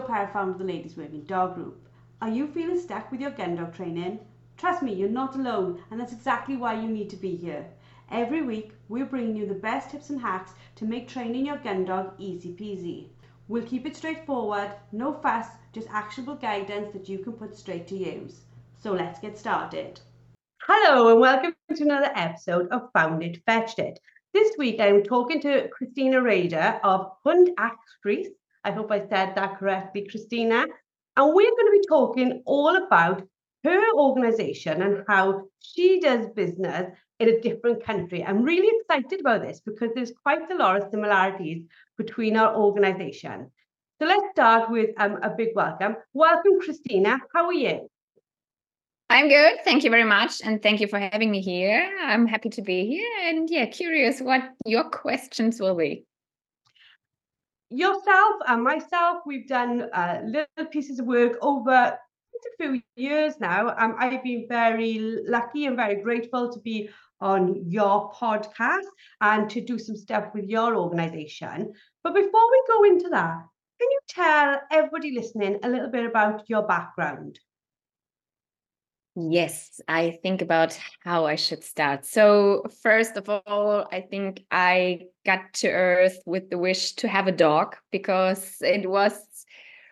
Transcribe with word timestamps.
Perrott, 0.00 0.32
founder 0.32 0.52
of 0.52 0.58
the 0.58 0.64
Ladies 0.64 0.96
Working 0.96 1.22
Dog 1.24 1.54
Group. 1.54 1.88
Are 2.20 2.28
you 2.28 2.46
feeling 2.46 2.80
stuck 2.80 3.10
with 3.10 3.20
your 3.20 3.30
gun 3.30 3.56
dog 3.56 3.74
training? 3.74 4.20
Trust 4.56 4.82
me, 4.82 4.94
you're 4.94 5.08
not 5.08 5.36
alone, 5.36 5.82
and 5.90 6.00
that's 6.00 6.12
exactly 6.12 6.56
why 6.56 6.74
you 6.74 6.88
need 6.88 7.10
to 7.10 7.16
be 7.16 7.36
here. 7.36 7.66
Every 8.10 8.42
week, 8.42 8.72
we're 8.88 9.04
bringing 9.04 9.36
you 9.36 9.46
the 9.46 9.54
best 9.54 9.90
tips 9.90 10.10
and 10.10 10.20
hacks 10.20 10.52
to 10.76 10.84
make 10.84 11.08
training 11.08 11.46
your 11.46 11.58
gun 11.58 11.84
dog 11.84 12.12
easy 12.18 12.52
peasy. 12.52 13.08
We'll 13.48 13.66
keep 13.66 13.86
it 13.86 13.96
straightforward, 13.96 14.72
no 14.92 15.12
fuss, 15.12 15.48
just 15.72 15.88
actionable 15.90 16.36
guidance 16.36 16.92
that 16.92 17.08
you 17.08 17.18
can 17.18 17.32
put 17.34 17.56
straight 17.56 17.86
to 17.88 17.96
use. 17.96 18.40
So 18.78 18.92
let's 18.92 19.20
get 19.20 19.38
started. 19.38 20.00
Hello, 20.62 21.10
and 21.10 21.20
welcome 21.20 21.54
to 21.74 21.82
another 21.82 22.10
episode 22.14 22.68
of 22.70 22.90
Found 22.92 23.22
It, 23.22 23.42
Fetched 23.46 23.78
It. 23.78 24.00
This 24.34 24.56
week, 24.58 24.80
I'm 24.80 25.02
talking 25.02 25.40
to 25.42 25.68
Kristina 25.68 26.22
Radar 26.22 26.80
of 26.82 27.12
Hundepraxis. 27.24 28.26
I 28.66 28.72
hope 28.72 28.90
I 28.90 28.98
said 28.98 29.36
that 29.36 29.58
correctly, 29.58 30.08
Kristina. 30.12 30.66
And 31.16 31.34
we're 31.34 31.56
going 31.58 31.70
to 31.70 31.78
be 31.80 31.86
talking 31.88 32.42
all 32.46 32.76
about 32.84 33.22
her 33.62 33.80
organization 33.94 34.82
and 34.82 35.04
how 35.06 35.44
she 35.60 36.00
does 36.00 36.26
business 36.34 36.90
in 37.20 37.28
a 37.28 37.40
different 37.40 37.84
country. 37.84 38.24
I'm 38.24 38.42
really 38.42 38.72
excited 38.80 39.20
about 39.20 39.42
this 39.42 39.60
because 39.60 39.90
there's 39.94 40.12
quite 40.20 40.50
a 40.50 40.56
lot 40.56 40.82
of 40.82 40.90
similarities 40.90 41.62
between 41.96 42.36
our 42.36 42.56
organization. 42.56 43.52
So 44.00 44.08
let's 44.08 44.26
start 44.32 44.68
with 44.68 44.90
um, 44.98 45.20
a 45.22 45.30
big 45.30 45.50
welcome. 45.54 45.94
Welcome, 46.12 46.58
Kristina. 46.60 47.20
How 47.32 47.46
are 47.46 47.54
you? 47.54 47.88
I'm 49.08 49.28
good. 49.28 49.58
Thank 49.64 49.84
you 49.84 49.90
very 49.90 50.04
much. 50.04 50.42
And 50.44 50.60
thank 50.60 50.80
you 50.80 50.88
for 50.88 50.98
having 50.98 51.30
me 51.30 51.40
here. 51.40 51.88
I'm 52.02 52.26
happy 52.26 52.48
to 52.50 52.62
be 52.62 52.84
here. 52.84 53.28
And 53.28 53.48
yeah, 53.48 53.66
curious 53.66 54.20
what 54.20 54.42
your 54.64 54.90
questions 54.90 55.60
will 55.60 55.76
be. 55.76 56.04
Yourself 57.70 58.36
and 58.46 58.62
myself, 58.62 59.22
we've 59.26 59.48
done 59.48 59.88
uh, 59.92 60.20
little 60.24 60.70
pieces 60.70 61.00
of 61.00 61.06
work 61.06 61.36
over 61.42 61.70
a 61.70 61.98
few 62.58 62.80
years 62.94 63.34
now. 63.40 63.74
Um, 63.76 63.96
I've 63.98 64.22
been 64.22 64.46
very 64.48 65.18
lucky 65.26 65.66
and 65.66 65.76
very 65.76 66.00
grateful 66.02 66.52
to 66.52 66.60
be 66.60 66.88
on 67.20 67.68
your 67.68 68.12
podcast 68.12 68.86
and 69.20 69.48
to 69.50 69.60
do 69.60 69.78
some 69.78 69.96
stuff 69.96 70.28
with 70.34 70.44
your 70.44 70.76
organization. 70.76 71.72
But 72.04 72.14
before 72.14 72.50
we 72.50 72.62
go 72.68 72.84
into 72.84 73.08
that, 73.10 73.38
can 73.80 73.90
you 73.90 74.00
tell 74.08 74.60
everybody 74.70 75.12
listening 75.12 75.58
a 75.62 75.68
little 75.68 75.90
bit 75.90 76.06
about 76.06 76.48
your 76.48 76.66
background? 76.66 77.38
Yes, 79.18 79.80
I 79.88 80.18
think 80.22 80.42
about 80.42 80.78
how 81.02 81.24
I 81.24 81.36
should 81.36 81.64
start. 81.64 82.04
So, 82.04 82.64
first 82.82 83.16
of 83.16 83.30
all, 83.30 83.88
I 83.90 84.02
think 84.02 84.44
I 84.50 85.06
got 85.26 85.52
to 85.54 85.68
Earth 85.68 86.18
with 86.24 86.48
the 86.50 86.58
wish 86.58 86.92
to 86.94 87.08
have 87.08 87.26
a 87.26 87.32
dog 87.32 87.76
because 87.90 88.56
it 88.60 88.88
was 88.88 89.14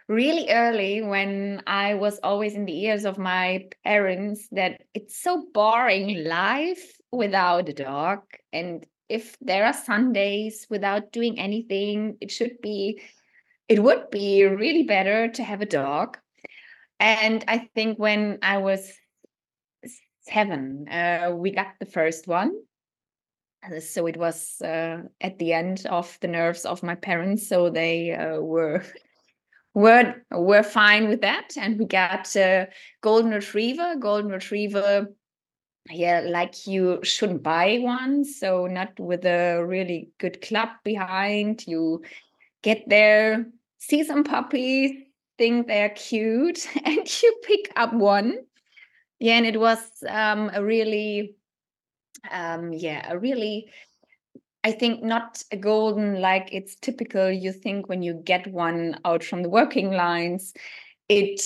really 0.09 0.51
early 0.51 1.03
when 1.03 1.63
I 1.67 1.95
was 1.95 2.21
always 2.23 2.55
in 2.55 2.67
the 2.67 2.85
ears 2.85 3.05
of 3.05 3.19
my 3.19 3.67
parents 3.85 4.49
that 4.53 4.83
it's 4.95 5.21
so 5.21 5.47
boring 5.53 6.25
life 6.25 6.97
without 7.11 7.69
a 7.69 7.73
dog. 7.73 8.21
And 8.53 8.87
if 9.09 9.37
there 9.41 9.65
are 9.65 9.73
Sundays 9.73 10.67
without 10.71 11.13
doing 11.13 11.39
anything, 11.39 12.17
it 12.21 12.31
should 12.31 12.61
be, 12.63 13.03
it 13.69 13.83
would 13.83 14.11
be 14.11 14.45
really 14.45 14.85
better 14.85 15.29
to 15.29 15.43
have 15.43 15.63
a 15.63 15.67
dog. 15.67 16.19
And 17.01 17.45
I 17.49 17.69
think 17.75 17.99
when 17.99 18.39
I 18.43 18.59
was 18.59 18.93
seven, 20.23 20.89
uh, 20.89 21.33
we 21.35 21.51
got 21.51 21.75
the 21.81 21.87
first 21.87 22.27
one. 22.27 22.53
Uh, 23.65 23.81
so 23.81 24.07
it 24.07 24.17
was 24.17 24.61
uh, 24.63 25.03
at 25.21 25.39
the 25.39 25.53
end 25.53 25.87
of 25.87 26.19
the 26.21 26.29
nerves 26.29 26.65
of 26.65 26.83
my 26.83 26.95
parents, 26.95 27.49
so 27.49 27.71
they 27.71 28.13
uh, 28.13 28.41
were 28.41 28.83
were 29.75 30.15
were 30.31 30.63
fine 30.63 31.09
with 31.09 31.21
that, 31.23 31.51
and 31.57 31.79
we 31.79 31.85
got 31.85 32.35
a 32.37 32.69
golden 33.01 33.31
retriever. 33.31 33.97
Golden 33.99 34.31
retriever, 34.31 35.09
yeah, 35.91 36.21
like 36.21 36.67
you 36.67 37.01
shouldn't 37.03 37.43
buy 37.43 37.79
one, 37.79 38.25
so 38.25 38.67
not 38.67 38.99
with 38.99 39.25
a 39.25 39.65
really 39.65 40.11
good 40.19 40.41
club 40.43 40.69
behind. 40.85 41.67
You 41.67 42.03
get 42.63 42.89
there, 42.89 43.47
see 43.79 44.05
some 44.05 44.25
puppies, 44.25 44.93
think 45.39 45.67
they're 45.67 45.91
cute, 45.91 46.67
and 46.85 47.23
you 47.23 47.41
pick 47.45 47.73
up 47.77 47.93
one 47.93 48.39
yeah 49.21 49.35
and 49.37 49.47
it 49.47 49.59
was 49.59 49.79
um, 50.09 50.51
a 50.53 50.63
really 50.63 51.35
um, 52.31 52.73
yeah 52.73 53.11
a 53.11 53.19
really 53.19 53.71
i 54.63 54.73
think 54.73 55.03
not 55.03 55.43
a 55.51 55.57
golden 55.57 56.21
like 56.21 56.49
it's 56.53 56.77
typical 56.77 57.31
you 57.31 57.53
think 57.53 57.89
when 57.89 58.03
you 58.03 58.15
get 58.15 58.47
one 58.47 58.99
out 59.05 59.23
from 59.23 59.43
the 59.43 59.49
working 59.49 59.91
lines 59.93 60.53
it 61.09 61.41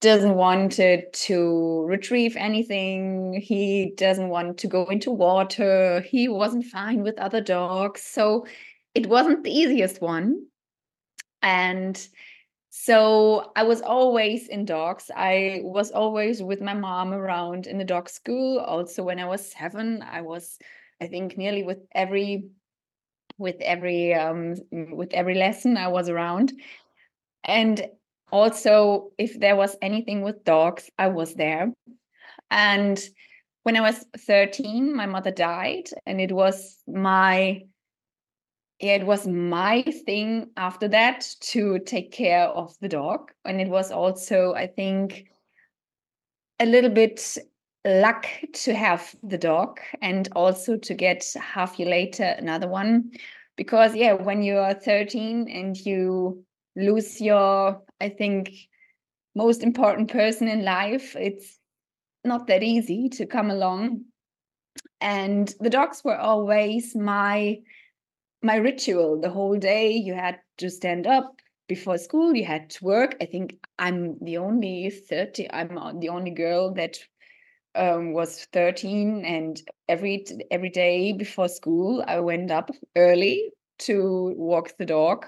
doesn't 0.00 0.34
want 0.34 0.78
it 0.78 1.12
to 1.12 1.84
retrieve 1.86 2.36
anything 2.36 3.40
he 3.40 3.92
doesn't 3.96 4.28
want 4.28 4.58
to 4.58 4.68
go 4.68 4.84
into 4.86 5.10
water 5.10 6.00
he 6.02 6.28
wasn't 6.28 6.64
fine 6.64 7.02
with 7.02 7.18
other 7.18 7.40
dogs 7.40 8.02
so 8.02 8.44
it 8.98 9.06
wasn't 9.08 9.44
the 9.44 9.52
easiest 9.52 10.00
one. 10.00 10.46
And 11.40 11.96
so 12.70 13.52
I 13.56 13.62
was 13.62 13.80
always 13.80 14.48
in 14.48 14.64
dogs. 14.64 15.10
I 15.14 15.60
was 15.62 15.90
always 15.90 16.42
with 16.42 16.60
my 16.60 16.74
mom 16.74 17.12
around 17.12 17.66
in 17.66 17.78
the 17.78 17.84
dog 17.84 18.08
school. 18.08 18.58
Also, 18.58 19.02
when 19.02 19.18
I 19.18 19.24
was 19.24 19.50
seven, 19.50 20.02
I 20.02 20.20
was, 20.20 20.58
I 21.00 21.06
think, 21.06 21.38
nearly 21.38 21.62
with 21.62 21.78
every, 21.92 22.50
with 23.38 23.56
every, 23.60 24.14
um, 24.14 24.56
with 24.70 25.12
every 25.14 25.34
lesson 25.34 25.76
I 25.76 25.88
was 25.88 26.08
around. 26.08 26.52
And 27.44 27.88
also, 28.30 29.12
if 29.16 29.38
there 29.40 29.56
was 29.56 29.76
anything 29.80 30.20
with 30.20 30.44
dogs, 30.44 30.90
I 30.98 31.08
was 31.08 31.34
there. 31.34 31.72
And 32.50 33.00
when 33.62 33.76
I 33.76 33.80
was 33.80 34.04
13, 34.26 34.94
my 34.94 35.06
mother 35.06 35.30
died, 35.30 35.88
and 36.06 36.20
it 36.20 36.32
was 36.32 36.78
my 36.86 37.62
it 38.80 39.04
was 39.04 39.26
my 39.26 39.82
thing 39.82 40.50
after 40.56 40.88
that 40.88 41.28
to 41.40 41.80
take 41.80 42.12
care 42.12 42.44
of 42.44 42.74
the 42.80 42.88
dog. 42.88 43.32
And 43.44 43.60
it 43.60 43.68
was 43.68 43.90
also, 43.90 44.54
I 44.54 44.66
think, 44.68 45.26
a 46.60 46.66
little 46.66 46.90
bit 46.90 47.38
luck 47.84 48.26
to 48.52 48.74
have 48.74 49.14
the 49.22 49.38
dog 49.38 49.80
and 50.02 50.28
also 50.36 50.76
to 50.76 50.94
get 50.94 51.24
half 51.40 51.78
year 51.78 51.88
later 51.88 52.24
another 52.24 52.68
one. 52.68 53.10
Because, 53.56 53.96
yeah, 53.96 54.12
when 54.12 54.42
you 54.42 54.56
are 54.58 54.74
13 54.74 55.48
and 55.48 55.76
you 55.76 56.44
lose 56.76 57.20
your, 57.20 57.82
I 58.00 58.08
think, 58.08 58.52
most 59.34 59.64
important 59.64 60.10
person 60.10 60.46
in 60.46 60.64
life, 60.64 61.16
it's 61.16 61.58
not 62.24 62.46
that 62.46 62.62
easy 62.62 63.08
to 63.10 63.26
come 63.26 63.50
along. 63.50 64.04
And 65.00 65.52
the 65.58 65.70
dogs 65.70 66.02
were 66.04 66.16
always 66.18 66.94
my 66.94 67.58
my 68.42 68.56
ritual 68.56 69.20
the 69.20 69.30
whole 69.30 69.58
day. 69.58 69.92
You 69.92 70.14
had 70.14 70.38
to 70.58 70.70
stand 70.70 71.06
up 71.06 71.36
before 71.68 71.98
school, 71.98 72.34
you 72.34 72.44
had 72.44 72.70
to 72.70 72.84
work. 72.84 73.16
I 73.20 73.26
think 73.26 73.56
I'm 73.78 74.16
the 74.22 74.38
only 74.38 74.90
30, 74.90 75.50
I'm 75.52 76.00
the 76.00 76.08
only 76.08 76.30
girl 76.30 76.72
that 76.74 76.98
um, 77.74 78.12
was 78.12 78.46
13 78.52 79.24
and 79.24 79.60
every 79.88 80.24
every 80.50 80.70
day 80.70 81.12
before 81.12 81.48
school 81.48 82.02
I 82.06 82.20
went 82.20 82.50
up 82.50 82.70
early 82.96 83.50
to 83.80 84.34
walk 84.36 84.76
the 84.78 84.86
dog. 84.86 85.26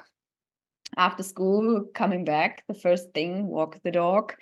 After 0.97 1.23
school, 1.23 1.85
coming 1.95 2.25
back, 2.25 2.65
the 2.67 2.75
first 2.75 3.13
thing, 3.15 3.47
walk 3.47 3.79
the 3.85 3.93
dog. 3.93 4.35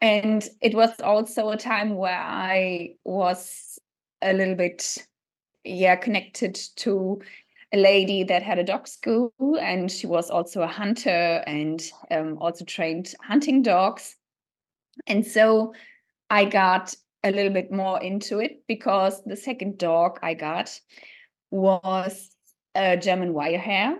And 0.00 0.46
it 0.60 0.74
was 0.74 0.90
also 1.00 1.50
a 1.50 1.56
time 1.56 1.94
where 1.94 2.18
I 2.20 2.94
was 3.04 3.78
a 4.22 4.32
little 4.32 4.56
bit 4.56 4.98
yeah 5.64 5.96
connected 5.96 6.58
to 6.76 7.20
a 7.76 7.80
lady 7.80 8.24
that 8.24 8.42
had 8.42 8.58
a 8.58 8.64
dog 8.64 8.88
school 8.88 9.32
and 9.60 9.90
she 9.90 10.06
was 10.06 10.30
also 10.30 10.62
a 10.62 10.66
hunter 10.66 11.42
and 11.46 11.82
um, 12.10 12.38
also 12.40 12.64
trained 12.64 13.14
hunting 13.22 13.62
dogs. 13.62 14.16
And 15.06 15.26
so 15.26 15.74
I 16.30 16.46
got 16.46 16.94
a 17.22 17.30
little 17.30 17.52
bit 17.52 17.70
more 17.70 18.02
into 18.02 18.38
it 18.38 18.62
because 18.66 19.22
the 19.24 19.36
second 19.36 19.78
dog 19.78 20.18
I 20.22 20.34
got 20.34 20.80
was 21.50 22.30
a 22.74 22.96
German 22.96 23.34
Wirehair. 23.34 23.96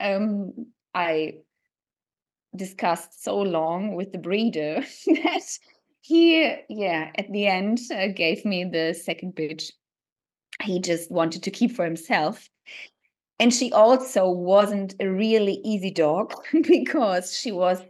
Um, 0.00 0.52
I 0.94 1.34
discussed 2.54 3.22
so 3.22 3.36
long 3.36 3.94
with 3.94 4.12
the 4.12 4.18
breeder 4.18 4.82
that 5.06 5.42
he, 6.00 6.54
yeah, 6.70 7.10
at 7.16 7.30
the 7.30 7.46
end 7.46 7.78
uh, 7.92 8.06
gave 8.08 8.44
me 8.44 8.64
the 8.64 8.94
second 8.94 9.34
bitch 9.34 9.72
he 10.62 10.80
just 10.80 11.10
wanted 11.10 11.42
to 11.44 11.50
keep 11.50 11.72
for 11.72 11.84
himself. 11.84 12.48
And 13.38 13.52
she 13.52 13.72
also 13.72 14.30
wasn't 14.30 14.94
a 15.00 15.08
really 15.08 15.60
easy 15.64 15.90
dog 15.90 16.34
because 16.62 17.38
she 17.38 17.52
was 17.52 17.82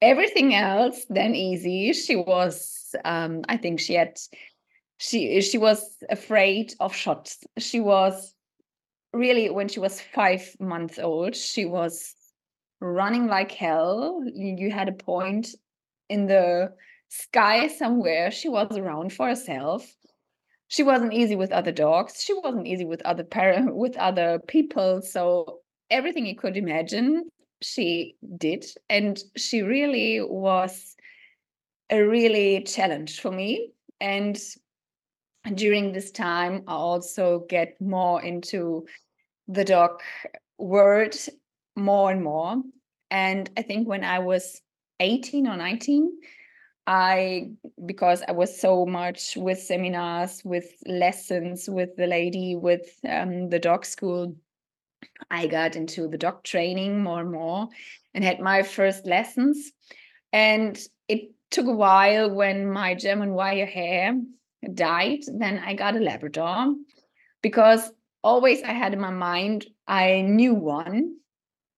everything 0.00 0.54
else 0.54 1.04
than 1.10 1.34
easy. 1.34 1.92
She 1.92 2.16
was, 2.16 2.94
um, 3.04 3.42
I 3.48 3.56
think 3.56 3.80
she 3.80 3.94
had, 3.94 4.18
she 4.98 5.40
she 5.40 5.58
was 5.58 5.96
afraid 6.08 6.74
of 6.78 6.94
shots. 6.94 7.38
She 7.58 7.80
was 7.80 8.34
really 9.12 9.50
when 9.50 9.68
she 9.68 9.80
was 9.80 10.00
five 10.00 10.54
months 10.60 10.98
old. 10.98 11.34
She 11.34 11.64
was 11.64 12.14
running 12.80 13.26
like 13.26 13.52
hell. 13.52 14.22
You 14.32 14.70
had 14.70 14.88
a 14.88 14.92
point 14.92 15.48
in 16.08 16.26
the 16.26 16.72
sky 17.08 17.68
somewhere. 17.68 18.30
She 18.30 18.48
was 18.48 18.76
around 18.76 19.12
for 19.12 19.26
herself. 19.28 19.86
She 20.70 20.84
wasn't 20.84 21.12
easy 21.12 21.34
with 21.34 21.50
other 21.50 21.72
dogs. 21.72 22.22
She 22.22 22.32
wasn't 22.32 22.68
easy 22.68 22.84
with 22.84 23.02
other 23.02 23.24
parent 23.24 23.74
with 23.84 23.96
other 23.96 24.38
people. 24.38 25.02
So 25.02 25.58
everything 25.90 26.26
you 26.26 26.36
could 26.36 26.56
imagine, 26.56 27.28
she 27.60 28.14
did, 28.38 28.64
and 28.88 29.20
she 29.36 29.62
really 29.62 30.20
was 30.22 30.94
a 31.90 32.00
really 32.00 32.62
challenge 32.62 33.20
for 33.20 33.32
me. 33.32 33.72
And 34.00 34.40
during 35.54 35.92
this 35.92 36.12
time, 36.12 36.62
I 36.68 36.74
also 36.74 37.44
get 37.48 37.80
more 37.80 38.22
into 38.22 38.86
the 39.48 39.64
dog 39.64 40.00
world 40.56 41.16
more 41.74 42.12
and 42.12 42.22
more. 42.22 42.62
And 43.10 43.50
I 43.56 43.62
think 43.62 43.88
when 43.88 44.04
I 44.04 44.20
was 44.20 44.62
18 45.00 45.48
or 45.48 45.56
19, 45.56 46.12
I, 46.86 47.50
because 47.84 48.22
I 48.26 48.32
was 48.32 48.60
so 48.60 48.84
much 48.86 49.36
with 49.36 49.60
seminars, 49.60 50.42
with 50.44 50.72
lessons 50.86 51.68
with 51.68 51.96
the 51.96 52.06
lady, 52.06 52.56
with 52.56 52.98
um, 53.08 53.48
the 53.48 53.58
dog 53.58 53.84
school, 53.84 54.36
I 55.30 55.46
got 55.46 55.76
into 55.76 56.08
the 56.08 56.18
dog 56.18 56.42
training 56.42 57.02
more 57.02 57.20
and 57.20 57.32
more 57.32 57.68
and 58.14 58.24
had 58.24 58.40
my 58.40 58.62
first 58.62 59.06
lessons. 59.06 59.72
And 60.32 60.78
it 61.08 61.30
took 61.50 61.66
a 61.66 61.72
while 61.72 62.30
when 62.34 62.70
my 62.70 62.94
German 62.94 63.32
wire 63.32 63.66
hair 63.66 64.14
died, 64.74 65.20
then 65.26 65.58
I 65.58 65.74
got 65.74 65.96
a 65.96 66.00
Labrador 66.00 66.74
because 67.42 67.90
always 68.22 68.62
I 68.62 68.72
had 68.72 68.92
in 68.92 69.00
my 69.00 69.10
mind, 69.10 69.66
I 69.86 70.22
knew 70.22 70.54
one, 70.54 71.16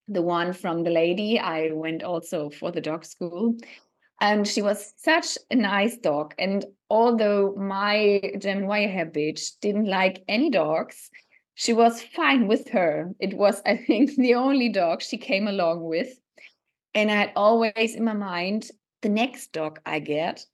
the 0.08 0.22
one 0.22 0.52
from 0.52 0.82
the 0.82 0.90
lady. 0.90 1.38
I 1.38 1.70
went 1.72 2.02
also 2.02 2.50
for 2.50 2.70
the 2.72 2.80
dog 2.80 3.04
school. 3.04 3.56
And 4.22 4.46
she 4.46 4.62
was 4.62 4.94
such 4.98 5.36
a 5.50 5.56
nice 5.56 5.96
dog. 5.96 6.32
And 6.38 6.64
although 6.88 7.56
my 7.56 8.20
German 8.38 8.66
Wirehair 8.66 9.12
bitch 9.12 9.58
didn't 9.60 9.88
like 9.88 10.22
any 10.28 10.48
dogs, 10.48 11.10
she 11.54 11.72
was 11.72 12.00
fine 12.00 12.46
with 12.46 12.68
her. 12.70 13.10
It 13.18 13.34
was, 13.34 13.60
I 13.66 13.76
think, 13.76 14.14
the 14.16 14.36
only 14.36 14.68
dog 14.68 15.02
she 15.02 15.18
came 15.18 15.48
along 15.48 15.82
with. 15.82 16.16
And 16.94 17.10
I 17.10 17.16
had 17.16 17.32
always 17.34 17.96
in 17.96 18.04
my 18.04 18.12
mind, 18.12 18.70
the 19.02 19.08
next 19.08 19.50
dog 19.50 19.80
I 19.84 19.98
get, 19.98 20.46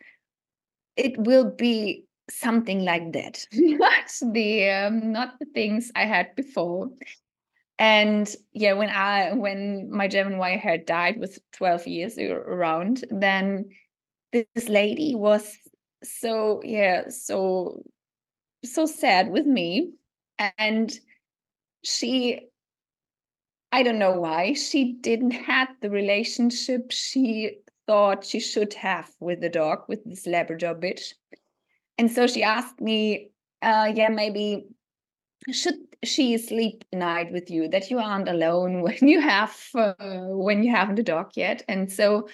it 0.97 1.19
will 1.19 1.50
be 1.50 2.06
something 2.31 2.85
like 2.85 3.12
that 3.12 3.44
not 3.53 4.11
the 4.32 4.69
um, 4.69 5.12
not 5.12 5.38
the 5.38 5.47
things 5.55 5.91
i 5.97 6.05
had 6.05 6.35
before 6.37 6.91
and 7.78 8.34
yeah 8.52 8.72
when 8.72 8.90
i 8.90 9.32
when 9.32 9.88
my 9.90 10.08
german 10.08 10.40
hair 10.58 10.78
died 10.78 11.19
with 11.20 11.38
12 11.52 11.86
years 11.86 12.19
around 12.19 13.04
then 13.10 13.64
this 14.32 14.69
lady 14.69 15.14
was 15.14 15.56
so 16.02 16.60
yeah 16.64 17.08
so 17.08 17.82
so 18.64 18.86
sad 18.86 19.30
with 19.30 19.46
me. 19.46 19.92
And 20.58 20.92
she 21.84 22.40
i 23.72 23.82
don't 23.82 23.98
know 23.98 24.19
why 24.19 24.52
she 24.52 24.94
didn't 25.00 25.31
have 25.31 25.69
the 25.81 25.90
relationship 25.90 26.90
she 26.90 27.58
thought 27.86 28.24
she 28.24 28.40
should 28.40 28.74
have 28.74 29.10
with 29.20 29.40
the 29.40 29.48
dog 29.48 29.84
with 29.88 30.04
this 30.04 30.26
labrador 30.26 30.74
bitch. 30.74 31.14
And 31.96 32.10
so 32.10 32.26
she 32.26 32.42
asked 32.42 32.81
me, 32.81 33.31
uh, 33.62 33.90
yeah, 33.94 34.08
maybe 34.08 34.66
should 35.50 35.88
she 36.04 36.38
sleep 36.38 36.84
night 36.92 37.32
with 37.32 37.50
you 37.50 37.68
that 37.68 37.90
you 37.90 37.98
aren't 37.98 38.28
alone 38.28 38.82
when 38.86 39.08
you 39.08 39.20
have 39.20 39.56
uh, 39.74 39.94
when 39.98 40.62
you 40.62 40.70
haven't 40.70 40.98
a 40.98 41.02
dog 41.02 41.30
yet. 41.34 41.62
And 41.68 41.90
so 41.90 42.28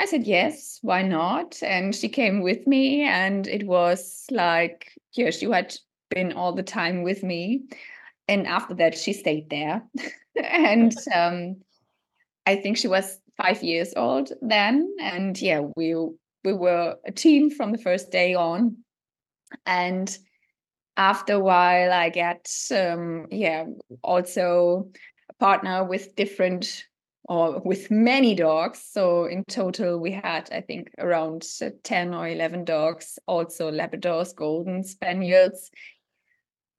i 0.00 0.06
said 0.06 0.26
yes 0.26 0.78
why 0.82 1.02
not? 1.02 1.62
And 1.62 1.94
she 1.94 2.08
came 2.08 2.42
with 2.42 2.66
me 2.66 3.02
and 3.02 3.46
it 3.46 3.66
was 3.66 4.24
like 4.30 4.92
yeah 5.12 5.30
she 5.30 5.46
had 5.50 5.76
been 6.08 6.32
all 6.32 6.52
the 6.52 6.62
time 6.62 7.02
with 7.02 7.22
me. 7.22 7.64
And 8.28 8.46
after 8.46 8.74
that 8.74 8.96
she 8.96 9.12
stayed 9.12 9.50
there. 9.50 9.82
And 10.36 10.94
um, 11.14 11.56
i 12.46 12.56
think 12.56 12.76
she 12.78 12.88
was 12.88 13.18
five 13.36 13.62
years 13.62 13.92
old 13.96 14.32
then. 14.42 14.94
And 15.00 15.40
yeah 15.40 15.60
we 15.76 15.94
we 16.44 16.52
were 16.52 16.96
a 17.06 17.12
team 17.12 17.50
from 17.50 17.72
the 17.72 17.78
first 17.78 18.10
day 18.10 18.34
on. 18.34 18.76
And 19.66 20.16
after 21.00 21.32
a 21.32 21.40
while, 21.40 21.92
I 21.92 22.10
get, 22.10 22.46
um, 22.70 23.26
yeah, 23.30 23.64
also 24.02 24.90
a 25.30 25.32
partner 25.34 25.82
with 25.82 26.14
different 26.14 26.84
or 27.24 27.58
with 27.60 27.90
many 27.90 28.34
dogs. 28.34 28.84
So 28.92 29.24
in 29.24 29.44
total, 29.48 29.98
we 29.98 30.12
had, 30.12 30.50
I 30.52 30.60
think, 30.60 30.90
around 30.98 31.46
10 31.84 32.12
or 32.12 32.28
11 32.28 32.66
dogs, 32.66 33.18
also 33.26 33.70
Labradors, 33.70 34.36
Golden 34.36 34.84
Spaniels. 34.84 35.70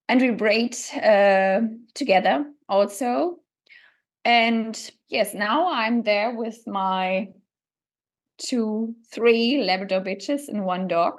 And 0.08 0.22
we 0.22 0.30
breed 0.30 0.78
uh, 1.02 1.62
together 1.96 2.46
also. 2.70 3.40
And 4.24 4.78
yes, 5.10 5.34
now 5.34 5.74
I'm 5.74 6.04
there 6.04 6.36
with 6.36 6.68
my 6.68 7.30
two, 8.38 8.94
three 9.12 9.64
Labrador 9.64 10.02
bitches 10.02 10.48
and 10.48 10.64
one 10.64 10.88
dog, 10.88 11.14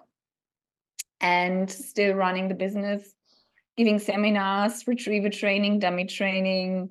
and 1.23 1.71
still 1.71 2.15
running 2.15 2.49
the 2.49 2.55
business, 2.55 3.15
giving 3.77 3.99
seminars, 3.99 4.87
retriever 4.87 5.31
training, 5.31 5.79
dummy 5.79 6.05
training, 6.05 6.91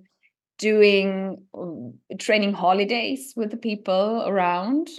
doing 0.57 1.43
uh, 1.53 2.15
training 2.17 2.53
holidays 2.53 3.33
with 3.35 3.51
the 3.51 3.57
people 3.57 4.23
around, 4.25 4.89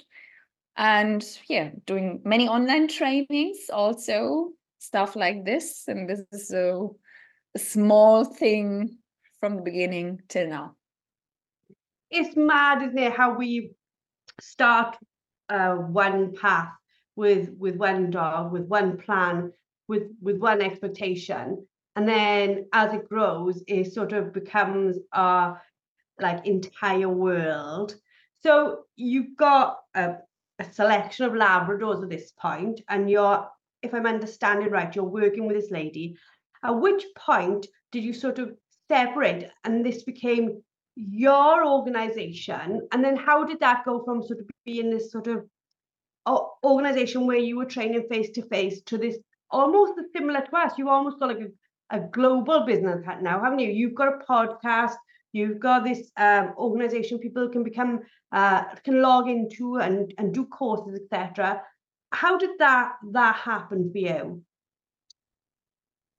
and 0.76 1.24
yeah, 1.48 1.70
doing 1.86 2.20
many 2.24 2.48
online 2.48 2.88
trainings 2.88 3.58
also, 3.72 4.50
stuff 4.78 5.16
like 5.16 5.44
this. 5.44 5.84
And 5.88 6.08
this 6.08 6.22
is 6.32 6.50
a, 6.52 6.86
a 7.54 7.58
small 7.58 8.24
thing 8.24 8.98
from 9.40 9.56
the 9.56 9.62
beginning 9.62 10.20
till 10.28 10.48
now. 10.48 10.76
It's 12.10 12.36
mad, 12.36 12.82
isn't 12.82 12.98
it, 12.98 13.12
how 13.12 13.34
we 13.36 13.72
start 14.40 14.96
uh, 15.48 15.74
one 15.74 16.34
path 16.34 16.72
with 17.16 17.50
with 17.58 17.76
one 17.76 18.10
dog, 18.10 18.52
with 18.52 18.66
one 18.66 18.96
plan, 18.96 19.52
with 19.88 20.04
with 20.20 20.38
one 20.38 20.62
expectation, 20.62 21.66
and 21.96 22.08
then 22.08 22.66
as 22.72 22.92
it 22.92 23.08
grows, 23.08 23.62
it 23.66 23.92
sort 23.92 24.12
of 24.12 24.32
becomes 24.32 24.98
our 25.12 25.60
like 26.20 26.46
entire 26.46 27.08
world. 27.08 27.96
So 28.42 28.84
you've 28.96 29.36
got 29.36 29.78
a, 29.94 30.16
a 30.58 30.72
selection 30.72 31.26
of 31.26 31.32
Labradors 31.32 32.02
at 32.02 32.10
this 32.10 32.32
point, 32.32 32.80
and 32.88 33.08
you're, 33.08 33.48
if 33.82 33.94
I'm 33.94 34.06
understanding 34.06 34.70
right, 34.70 34.94
you're 34.94 35.04
working 35.04 35.46
with 35.46 35.56
this 35.56 35.70
lady. 35.70 36.16
At 36.64 36.80
which 36.80 37.04
point 37.16 37.66
did 37.92 38.04
you 38.04 38.12
sort 38.12 38.38
of 38.38 38.56
separate, 38.88 39.50
and 39.64 39.84
this 39.84 40.02
became 40.02 40.62
your 40.96 41.66
organization 41.66 42.86
and 42.92 43.04
then 43.04 43.16
how 43.16 43.44
did 43.44 43.60
that 43.60 43.84
go 43.84 44.02
from 44.04 44.22
sort 44.22 44.40
of 44.40 44.46
being 44.64 44.90
this 44.90 45.10
sort 45.10 45.26
of 45.26 45.44
organization 46.64 47.26
where 47.26 47.38
you 47.38 47.56
were 47.56 47.64
training 47.64 48.06
face 48.10 48.30
to 48.30 48.42
face 48.42 48.80
to 48.82 48.98
this 48.98 49.16
almost 49.50 49.94
similar 50.14 50.40
to 50.40 50.56
us. 50.56 50.72
You 50.78 50.88
almost 50.88 51.18
got 51.18 51.28
like 51.28 51.40
a, 51.40 51.96
a 51.96 52.00
global 52.00 52.64
business 52.64 53.04
now 53.20 53.42
haven't 53.42 53.58
you? 53.58 53.70
You've 53.70 53.94
got 53.94 54.08
a 54.08 54.24
podcast. 54.24 54.94
You've 55.32 55.60
got 55.60 55.84
this 55.84 56.10
um, 56.18 56.52
organization 56.58 57.18
people 57.18 57.48
can 57.48 57.64
become 57.64 58.00
uh, 58.32 58.64
can 58.84 59.00
log 59.00 59.28
into 59.28 59.76
and 59.76 60.12
and 60.18 60.32
do 60.34 60.44
courses 60.46 61.00
etc 61.02 61.62
how 62.12 62.36
did 62.38 62.50
that 62.58 62.92
that 63.12 63.36
happen 63.36 63.90
for 63.90 63.98
you? 63.98 64.42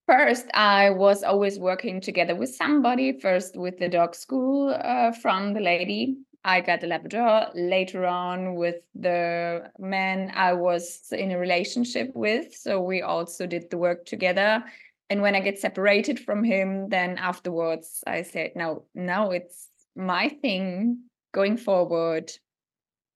First, 0.06 0.48
I 0.54 0.90
was 0.90 1.24
always 1.24 1.58
working 1.58 2.02
together 2.02 2.36
with 2.36 2.54
somebody, 2.54 3.20
first 3.20 3.56
with 3.56 3.78
the 3.78 3.88
dog 3.88 4.16
school 4.16 4.76
uh, 4.78 5.14
from 5.14 5.54
the 5.54 5.62
lady. 5.62 6.18
I 6.46 6.62
got 6.62 6.82
the 6.82 6.88
Labrador. 6.88 7.48
Later 7.56 8.06
on, 8.06 8.56
with 8.56 8.82
the 8.96 9.72
man 9.80 10.32
I 10.36 10.54
was 10.54 11.08
in 11.12 11.32
a 11.32 11.38
relationship 11.38 12.12
with. 12.14 12.54
So 12.56 12.82
we 12.82 13.02
also 13.02 13.48
did 13.48 13.70
the 13.70 13.78
work 13.78 14.06
together. 14.06 14.64
And 15.10 15.22
when 15.22 15.36
I 15.36 15.40
get 15.42 15.60
separated 15.60 16.20
from 16.20 16.44
him, 16.44 16.90
then 16.90 17.18
afterwards 17.18 18.04
I 18.08 18.24
said, 18.24 18.52
no, 18.56 18.86
now 18.96 19.32
it's 19.32 19.70
my 19.96 20.30
thing 20.42 21.04
going 21.34 21.58
forward, 21.58 22.32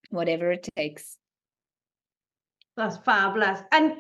whatever 0.10 0.52
it 0.52 0.68
takes. 0.76 1.18
That's 2.76 2.98
fabulous. 2.98 3.60
And 3.72 3.94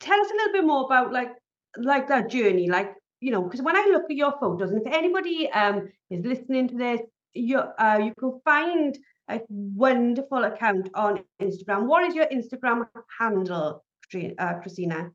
tell 0.00 0.20
us 0.20 0.30
a 0.30 0.34
little 0.34 0.52
bit 0.52 0.64
more 0.64 0.84
about 0.84 1.12
like 1.12 1.32
like 1.76 2.08
that 2.08 2.30
journey, 2.30 2.68
like 2.68 2.92
you 3.20 3.32
know, 3.32 3.42
because 3.42 3.62
when 3.62 3.76
I 3.76 3.88
look 3.90 4.04
at 4.04 4.16
your 4.16 4.34
photos, 4.40 4.70
and 4.70 4.86
if 4.86 4.92
anybody 4.92 5.50
um 5.50 5.88
is 6.10 6.24
listening 6.24 6.68
to 6.68 6.76
this, 6.76 7.00
you 7.34 7.58
uh 7.58 8.00
you 8.02 8.14
can 8.18 8.40
find 8.44 8.98
a 9.28 9.40
wonderful 9.48 10.44
account 10.44 10.90
on 10.94 11.22
Instagram. 11.40 11.86
What 11.86 12.08
is 12.08 12.14
your 12.14 12.26
Instagram 12.26 12.86
handle, 13.18 13.82
uh, 14.14 14.54
Kristina? 14.60 15.10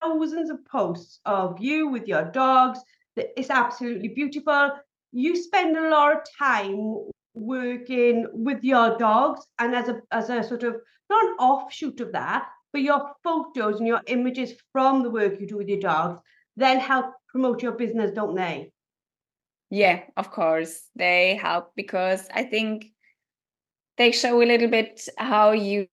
thousands 0.02 0.49
of 0.50 0.64
posts 0.64 1.21
of 1.26 1.61
you 1.61 1.88
with 1.88 2.09
your 2.09 2.25
dogs. 2.25 2.80
It's 3.16 3.50
absolutely 3.50 4.09
beautiful. 4.09 4.71
You 5.12 5.37
spend 5.37 5.76
a 5.76 5.90
lot 5.90 6.16
of 6.16 6.23
time 6.38 7.04
working 7.34 8.26
with 8.32 8.62
your 8.62 8.98
dogs, 8.98 9.46
and 9.58 9.74
as 9.74 9.88
a 9.88 10.00
as 10.10 10.30
a 10.30 10.42
sort 10.42 10.62
of 10.62 10.76
not 11.10 11.24
an 11.24 11.34
offshoot 11.38 12.00
of 12.00 12.12
that, 12.12 12.48
but 12.72 12.82
your 12.82 13.12
photos 13.22 13.78
and 13.78 13.86
your 13.86 14.00
images 14.06 14.54
from 14.72 15.02
the 15.02 15.10
work 15.10 15.40
you 15.40 15.46
do 15.46 15.58
with 15.58 15.68
your 15.68 15.80
dogs 15.80 16.20
then 16.56 16.78
help 16.78 17.14
promote 17.28 17.62
your 17.62 17.72
business, 17.72 18.12
don't 18.12 18.34
they? 18.34 18.70
Yeah, 19.70 20.02
of 20.16 20.30
course. 20.30 20.82
They 20.94 21.36
help 21.36 21.72
because 21.74 22.28
I 22.32 22.44
think 22.44 22.86
they 23.98 24.10
show 24.10 24.42
a 24.42 24.44
little 24.44 24.68
bit 24.68 25.08
how 25.18 25.52
you 25.52 25.86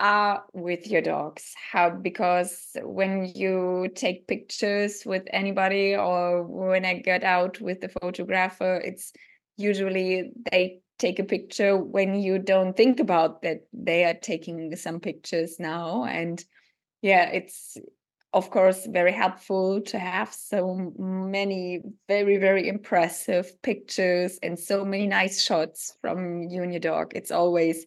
are 0.00 0.44
with 0.54 0.86
your 0.86 1.02
dogs 1.02 1.52
how 1.72 1.90
because 1.90 2.70
when 2.82 3.30
you 3.34 3.86
take 3.94 4.26
pictures 4.26 5.02
with 5.04 5.24
anybody 5.30 5.94
or 5.94 6.42
when 6.42 6.86
i 6.86 6.94
get 6.94 7.22
out 7.22 7.60
with 7.60 7.82
the 7.82 7.90
photographer 8.00 8.76
it's 8.76 9.12
usually 9.56 10.32
they 10.50 10.80
take 10.98 11.18
a 11.18 11.24
picture 11.24 11.76
when 11.76 12.14
you 12.20 12.38
don't 12.38 12.76
think 12.76 13.00
about 13.00 13.42
that 13.42 13.66
they 13.72 14.04
are 14.04 14.14
taking 14.14 14.74
some 14.76 15.00
pictures 15.00 15.56
now 15.58 16.04
and 16.04 16.44
yeah 17.02 17.28
it's 17.30 17.76
of 18.32 18.50
course 18.50 18.86
very 18.86 19.12
helpful 19.12 19.80
to 19.80 19.98
have 19.98 20.32
so 20.32 20.92
many 20.98 21.80
very 22.08 22.36
very 22.36 22.68
impressive 22.68 23.50
pictures 23.62 24.38
and 24.42 24.58
so 24.58 24.84
many 24.84 25.06
nice 25.06 25.40
shots 25.42 25.96
from 26.00 26.42
you 26.42 26.62
your 26.64 26.80
dog. 26.80 27.12
It's 27.14 27.30
always 27.30 27.84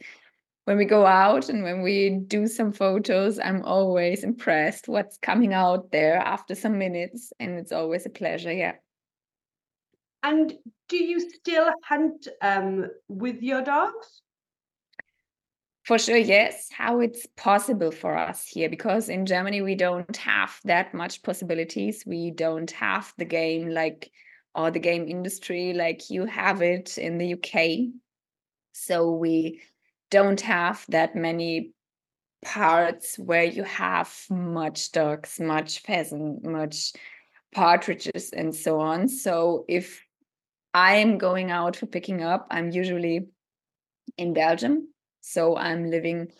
when 0.67 0.77
we 0.77 0.83
go 0.83 1.05
out 1.05 1.47
and 1.47 1.63
when 1.63 1.81
we 1.81 2.09
do 2.27 2.45
some 2.45 2.73
photos 2.73 3.39
i'm 3.39 3.63
always 3.63 4.25
impressed 4.25 4.89
what's 4.89 5.17
coming 5.17 5.53
out 5.53 5.91
there 5.91 6.17
after 6.17 6.55
some 6.55 6.77
minutes 6.77 7.31
and 7.39 7.57
it's 7.57 7.71
always 7.71 8.05
a 8.05 8.09
pleasure 8.09 8.51
yeah 8.51 8.73
and 10.27 10.53
do 10.89 10.97
you 10.97 11.19
still 11.19 11.71
hunt 11.83 12.27
um, 12.41 12.87
with 13.07 13.41
your 13.41 13.61
dogs 13.61 14.21
for 15.87 15.97
sure, 15.97 16.17
yes. 16.17 16.67
How 16.69 16.99
it's 16.99 17.25
possible 17.37 17.91
for 17.91 18.17
us 18.17 18.45
here, 18.45 18.69
because 18.69 19.07
in 19.07 19.25
Germany 19.25 19.61
we 19.61 19.75
don't 19.75 20.17
have 20.17 20.59
that 20.65 20.93
much 20.93 21.23
possibilities. 21.23 22.03
We 22.05 22.29
don't 22.31 22.69
have 22.71 23.13
the 23.17 23.23
game 23.23 23.69
like 23.69 24.11
or 24.53 24.69
the 24.69 24.79
game 24.79 25.07
industry 25.07 25.71
like 25.71 26.09
you 26.09 26.25
have 26.25 26.61
it 26.61 26.97
in 26.97 27.17
the 27.17 27.35
UK. 27.35 27.93
So 28.73 29.11
we 29.11 29.61
don't 30.11 30.41
have 30.41 30.83
that 30.89 31.15
many 31.15 31.71
parts 32.43 33.17
where 33.17 33.45
you 33.45 33.63
have 33.63 34.13
much 34.29 34.91
ducks, 34.91 35.39
much 35.39 35.83
pheasant, 35.83 36.43
much 36.43 36.91
partridges, 37.55 38.31
and 38.31 38.53
so 38.53 38.81
on. 38.81 39.07
So 39.07 39.63
if 39.69 40.03
I'm 40.73 41.17
going 41.17 41.51
out 41.51 41.75
for 41.75 41.85
picking 41.85 42.23
up, 42.23 42.47
I'm 42.51 42.71
usually 42.71 43.27
in 44.17 44.33
Belgium 44.33 44.87
so 45.27 45.57
I'm 45.57 45.91
living 45.91 46.31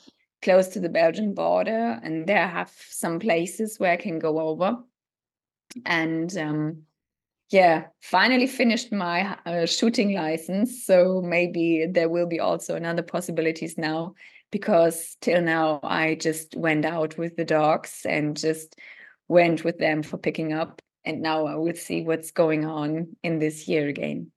close 0.41 0.69
to 0.69 0.79
the 0.79 0.87
Belgian 0.87 1.33
border, 1.33 1.99
and 2.01 2.25
there 2.25 2.41
I 2.41 2.47
have 2.47 2.71
some 2.89 3.19
places 3.19 3.77
where 3.79 3.91
I 3.91 3.97
can 3.97 4.17
go 4.17 4.39
over. 4.39 4.77
And 5.85 6.35
um, 6.37 6.83
yeah, 7.49 7.87
finally 8.01 8.47
finished 8.47 8.93
my 8.93 9.37
uh, 9.45 9.65
shooting 9.65 10.13
license. 10.13 10.85
So 10.85 11.21
maybe 11.21 11.85
there 11.91 12.07
will 12.07 12.27
be 12.27 12.39
also 12.39 12.75
another 12.75 13.03
possibilities 13.03 13.77
now 13.77 14.13
because 14.51 15.17
till 15.19 15.41
now 15.41 15.81
I 15.83 16.15
just 16.15 16.55
went 16.55 16.85
out 16.85 17.17
with 17.17 17.35
the 17.35 17.43
dogs 17.43 18.05
and 18.07 18.37
just 18.37 18.73
went 19.27 19.65
with 19.65 19.79
them 19.79 20.01
for 20.01 20.17
picking 20.17 20.53
up. 20.53 20.81
And 21.07 21.21
now 21.21 21.45
I 21.45 21.55
will 21.55 21.73
see 21.73 22.03
what's 22.03 22.31
going 22.31 22.65
on 22.65 23.15
in 23.23 23.39
this 23.39 23.65
year 23.65 23.87
again. 23.87 24.29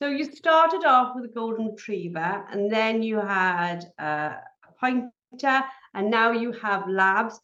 So 0.00 0.08
you 0.08 0.24
started 0.24 0.84
off 0.84 1.16
with 1.16 1.24
a 1.24 1.34
golden 1.34 1.70
retriever, 1.72 2.46
and 2.52 2.70
then 2.70 3.02
you 3.02 3.18
had 3.18 3.84
uh, 3.98 4.34
a 4.68 4.72
pointer, 4.78 5.64
and 5.92 6.08
now 6.08 6.30
you 6.30 6.52
have 6.52 6.88
labs. 6.88 7.40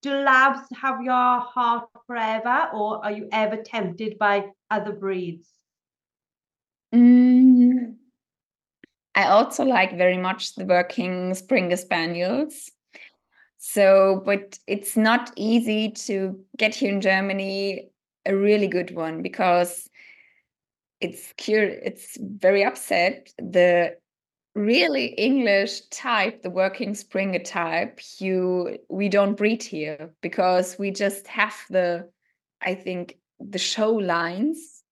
Do 0.00 0.14
labs 0.14 0.60
have 0.80 1.02
your 1.02 1.40
heart 1.40 1.90
forever, 2.06 2.70
or 2.72 3.04
are 3.04 3.12
you 3.12 3.28
ever 3.30 3.58
tempted 3.58 4.16
by 4.16 4.46
other 4.70 4.92
breeds? 4.92 5.50
Mm, 6.94 7.96
I 9.14 9.24
also 9.24 9.64
like 9.64 9.98
very 9.98 10.16
much 10.16 10.54
the 10.54 10.64
working 10.64 11.34
Springer 11.34 11.76
Spaniels. 11.76 12.70
So, 13.58 14.22
but 14.24 14.58
it's 14.66 14.96
not 14.96 15.32
easy 15.36 15.90
to 15.90 16.38
get 16.56 16.74
here 16.74 16.92
in 16.92 17.00
Germany 17.00 17.90
a 18.24 18.34
really 18.34 18.68
good 18.68 18.94
one 18.94 19.22
because 19.22 19.88
it's 21.00 21.32
cur- 21.38 21.80
it's 21.82 22.16
very 22.20 22.64
upset. 22.64 23.32
The 23.38 23.96
really 24.54 25.06
english 25.06 25.82
type 25.90 26.42
the 26.42 26.50
working 26.50 26.92
springer 26.92 27.38
type 27.38 28.00
you 28.18 28.76
we 28.88 29.08
don't 29.08 29.36
breed 29.36 29.62
here 29.62 30.10
because 30.20 30.76
we 30.80 30.90
just 30.90 31.28
have 31.28 31.54
the 31.70 32.08
i 32.60 32.74
think 32.74 33.16
the 33.40 33.58
show 33.58 33.92
lines. 33.92 34.82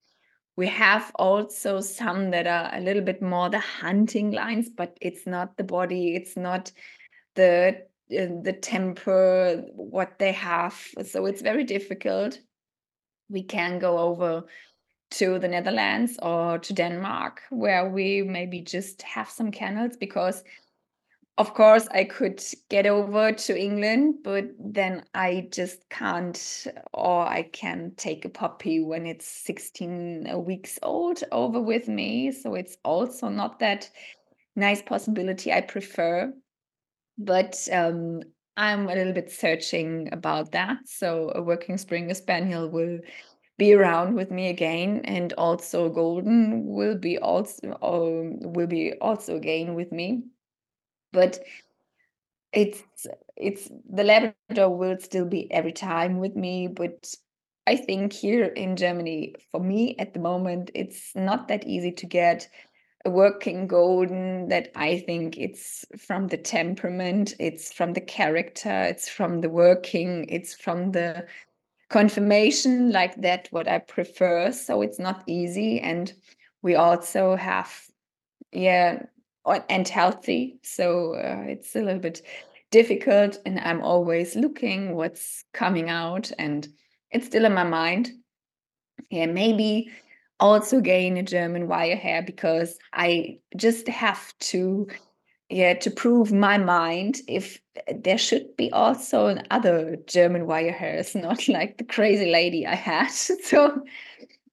We 0.56 0.68
have 0.68 1.10
also 1.16 1.80
some 1.80 2.30
that 2.30 2.46
are 2.46 2.70
a 2.72 2.80
little 2.80 3.02
bit 3.02 3.20
more 3.20 3.50
the 3.50 3.58
hunting 3.58 4.30
lines 4.30 4.70
but 4.70 4.96
it's 5.00 5.26
not 5.26 5.56
the 5.56 5.64
body 5.64 6.14
it's 6.14 6.36
not 6.36 6.72
the 7.34 7.82
Uh, 8.10 8.40
the 8.42 8.52
temper 8.52 9.64
what 9.74 10.16
they 10.20 10.30
have 10.30 10.80
so 11.04 11.26
it's 11.26 11.42
very 11.42 11.64
difficult 11.64 12.38
we 13.28 13.42
can 13.42 13.80
go 13.80 13.98
over 13.98 14.44
to 15.10 15.38
the 15.38 15.48
Netherlands 15.48 16.18
or 16.20 16.58
to 16.58 16.72
Denmark, 16.72 17.42
where 17.50 17.88
we 17.88 18.22
maybe 18.22 18.60
just 18.60 19.02
have 19.02 19.28
some 19.28 19.50
kennels 19.50 19.96
because 19.96 20.42
of 21.38 21.52
course 21.52 21.86
I 21.90 22.04
could 22.04 22.42
get 22.70 22.86
over 22.86 23.30
to 23.30 23.58
England, 23.58 24.16
but 24.24 24.46
then 24.58 25.04
I 25.14 25.48
just 25.52 25.86
can't, 25.90 26.66
or 26.94 27.26
I 27.26 27.42
can 27.42 27.92
take 27.96 28.24
a 28.24 28.30
puppy 28.30 28.80
when 28.80 29.06
it's 29.06 29.26
16 29.44 30.44
weeks 30.44 30.78
old 30.82 31.22
over 31.32 31.60
with 31.60 31.88
me. 31.88 32.32
So 32.32 32.54
it's 32.54 32.78
also 32.84 33.28
not 33.28 33.58
that 33.58 33.90
nice 34.56 34.80
possibility 34.80 35.52
I 35.52 35.60
prefer. 35.60 36.32
But 37.18 37.56
um, 37.72 38.22
I'm 38.56 38.88
a 38.88 38.94
little 38.94 39.12
bit 39.12 39.30
searching 39.30 40.08
about 40.12 40.52
that. 40.52 40.78
So 40.86 41.32
a 41.34 41.42
working 41.42 41.78
Springer 41.78 42.14
Spaniel 42.14 42.68
will 42.68 43.00
be 43.58 43.72
around 43.72 44.14
with 44.14 44.30
me 44.30 44.48
again 44.48 45.00
and 45.04 45.32
also 45.34 45.88
golden 45.88 46.66
will 46.66 46.96
be 46.96 47.18
also 47.18 47.78
um, 47.82 48.52
will 48.52 48.66
be 48.66 48.92
also 49.00 49.36
again 49.36 49.74
with 49.74 49.90
me 49.92 50.24
but 51.12 51.38
it's 52.52 52.82
it's 53.36 53.70
the 53.90 54.04
labrador 54.04 54.76
will 54.76 54.98
still 54.98 55.24
be 55.24 55.50
every 55.50 55.72
time 55.72 56.18
with 56.18 56.36
me 56.36 56.68
but 56.68 57.14
i 57.66 57.76
think 57.76 58.12
here 58.12 58.44
in 58.44 58.76
germany 58.76 59.34
for 59.50 59.60
me 59.60 59.96
at 59.98 60.12
the 60.12 60.20
moment 60.20 60.70
it's 60.74 61.12
not 61.14 61.48
that 61.48 61.66
easy 61.66 61.92
to 61.92 62.06
get 62.06 62.48
working 63.10 63.66
golden 63.66 64.48
that 64.48 64.70
i 64.74 64.98
think 64.98 65.36
it's 65.36 65.84
from 65.98 66.28
the 66.28 66.36
temperament 66.36 67.34
it's 67.38 67.72
from 67.72 67.92
the 67.92 68.00
character 68.00 68.82
it's 68.82 69.08
from 69.08 69.40
the 69.40 69.48
working 69.48 70.24
it's 70.28 70.54
from 70.54 70.92
the 70.92 71.26
confirmation 71.88 72.90
like 72.90 73.14
that 73.22 73.48
what 73.50 73.68
i 73.68 73.78
prefer. 73.78 74.52
So 74.52 74.82
it's 74.82 74.98
not 74.98 75.22
easy 75.26 75.80
and 75.80 76.12
we 76.62 76.74
also 76.74 77.36
have 77.36 77.86
yeah 78.52 79.02
and 79.68 79.86
healthy. 79.86 80.58
So 80.62 81.14
uh, 81.14 81.44
it's 81.46 81.76
a 81.76 81.82
little 81.82 82.00
bit 82.00 82.22
difficult 82.72 83.38
and 83.46 83.60
i'm 83.60 83.80
always 83.80 84.34
looking 84.34 84.96
what's 84.96 85.44
coming 85.54 85.88
out 85.88 86.32
and 86.36 86.66
it's 87.12 87.26
still 87.26 87.44
in 87.44 87.54
my 87.54 87.64
mind. 87.64 88.10
Yeah 89.10 89.26
maybe 89.26 89.90
also 90.40 90.80
gain 90.80 91.16
a 91.16 91.22
german 91.22 91.68
wire 91.68 91.96
hair 91.96 92.22
because 92.22 92.78
i 92.92 93.38
just 93.56 93.88
have 93.88 94.36
to 94.38 94.86
yeah 95.48 95.74
to 95.74 95.90
prove 95.90 96.32
my 96.32 96.58
mind 96.58 97.18
if 97.28 97.60
there 97.94 98.18
should 98.18 98.56
be 98.56 98.70
also 98.72 99.26
another 99.26 99.96
german 100.06 100.46
wire 100.46 100.72
hairs 100.72 101.14
not 101.14 101.48
like 101.48 101.78
the 101.78 101.84
crazy 101.84 102.30
lady 102.30 102.66
i 102.66 102.74
had. 102.74 103.10
So 103.44 103.82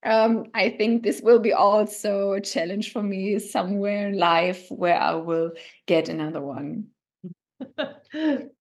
um, 0.05 0.45
i 0.53 0.69
think 0.69 1.03
this 1.03 1.21
will 1.21 1.39
be 1.39 1.53
also 1.53 2.33
a 2.33 2.41
challenge 2.41 2.91
for 2.91 3.01
me 3.01 3.39
somewhere 3.39 4.09
in 4.09 4.17
life 4.17 4.67
where 4.69 4.99
i 4.99 5.15
will 5.15 5.51
get 5.87 6.09
another 6.09 6.41
one. 6.41 6.87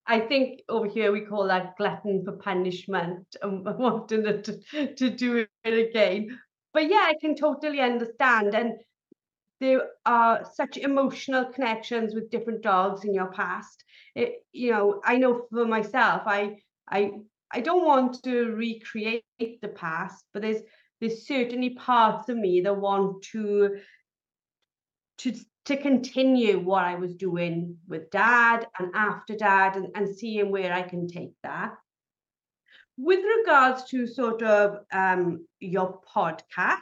I 0.06 0.20
think 0.20 0.62
over 0.68 0.86
here 0.86 1.12
we 1.12 1.22
call 1.22 1.46
that 1.48 1.76
glutton 1.76 2.24
for 2.24 2.32
punishment 2.32 3.36
and 3.42 3.64
wanting 3.64 4.24
to, 4.42 4.94
to 4.94 5.10
do 5.10 5.46
it 5.64 5.88
again. 5.88 6.38
But 6.72 6.88
yeah, 6.88 7.04
I 7.04 7.14
can 7.20 7.34
totally 7.34 7.80
understand. 7.80 8.54
And 8.54 8.74
there 9.60 9.90
are 10.04 10.44
such 10.54 10.76
emotional 10.76 11.44
connections 11.46 12.14
with 12.14 12.30
different 12.30 12.62
dogs 12.62 13.04
in 13.04 13.14
your 13.14 13.30
past. 13.30 13.84
It, 14.14 14.44
you 14.52 14.72
know, 14.72 15.00
I 15.04 15.18
know 15.18 15.46
for 15.50 15.64
myself, 15.66 16.22
I 16.26 16.58
I 16.90 17.12
I 17.52 17.60
don't 17.60 17.86
want 17.86 18.22
to 18.24 18.46
recreate 18.54 19.24
the 19.38 19.68
past, 19.74 20.24
but 20.32 20.42
there's 20.42 20.62
there's 21.00 21.26
certainly 21.26 21.70
parts 21.74 22.28
of 22.28 22.36
me 22.36 22.60
that 22.62 22.80
want 22.80 23.22
to 23.32 23.76
to 25.18 25.34
to 25.66 25.76
continue 25.76 26.58
what 26.58 26.84
I 26.84 26.96
was 26.96 27.14
doing 27.14 27.76
with 27.86 28.10
dad 28.10 28.66
and 28.78 28.90
after 28.94 29.36
dad 29.36 29.76
and, 29.76 29.88
and 29.94 30.16
seeing 30.16 30.50
where 30.50 30.72
I 30.72 30.82
can 30.82 31.06
take 31.06 31.34
that. 31.44 31.74
With 32.96 33.20
regards 33.38 33.84
to 33.90 34.06
sort 34.06 34.42
of 34.42 34.78
um, 34.92 35.46
your 35.61 36.00
podcast, 36.14 36.78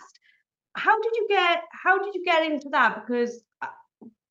how 0.75 1.01
did 1.01 1.13
you 1.15 1.27
get 1.29 1.63
how 1.73 2.03
did 2.03 2.15
you 2.15 2.25
get 2.25 2.51
into 2.51 2.69
that? 2.71 3.05
Because 3.07 3.43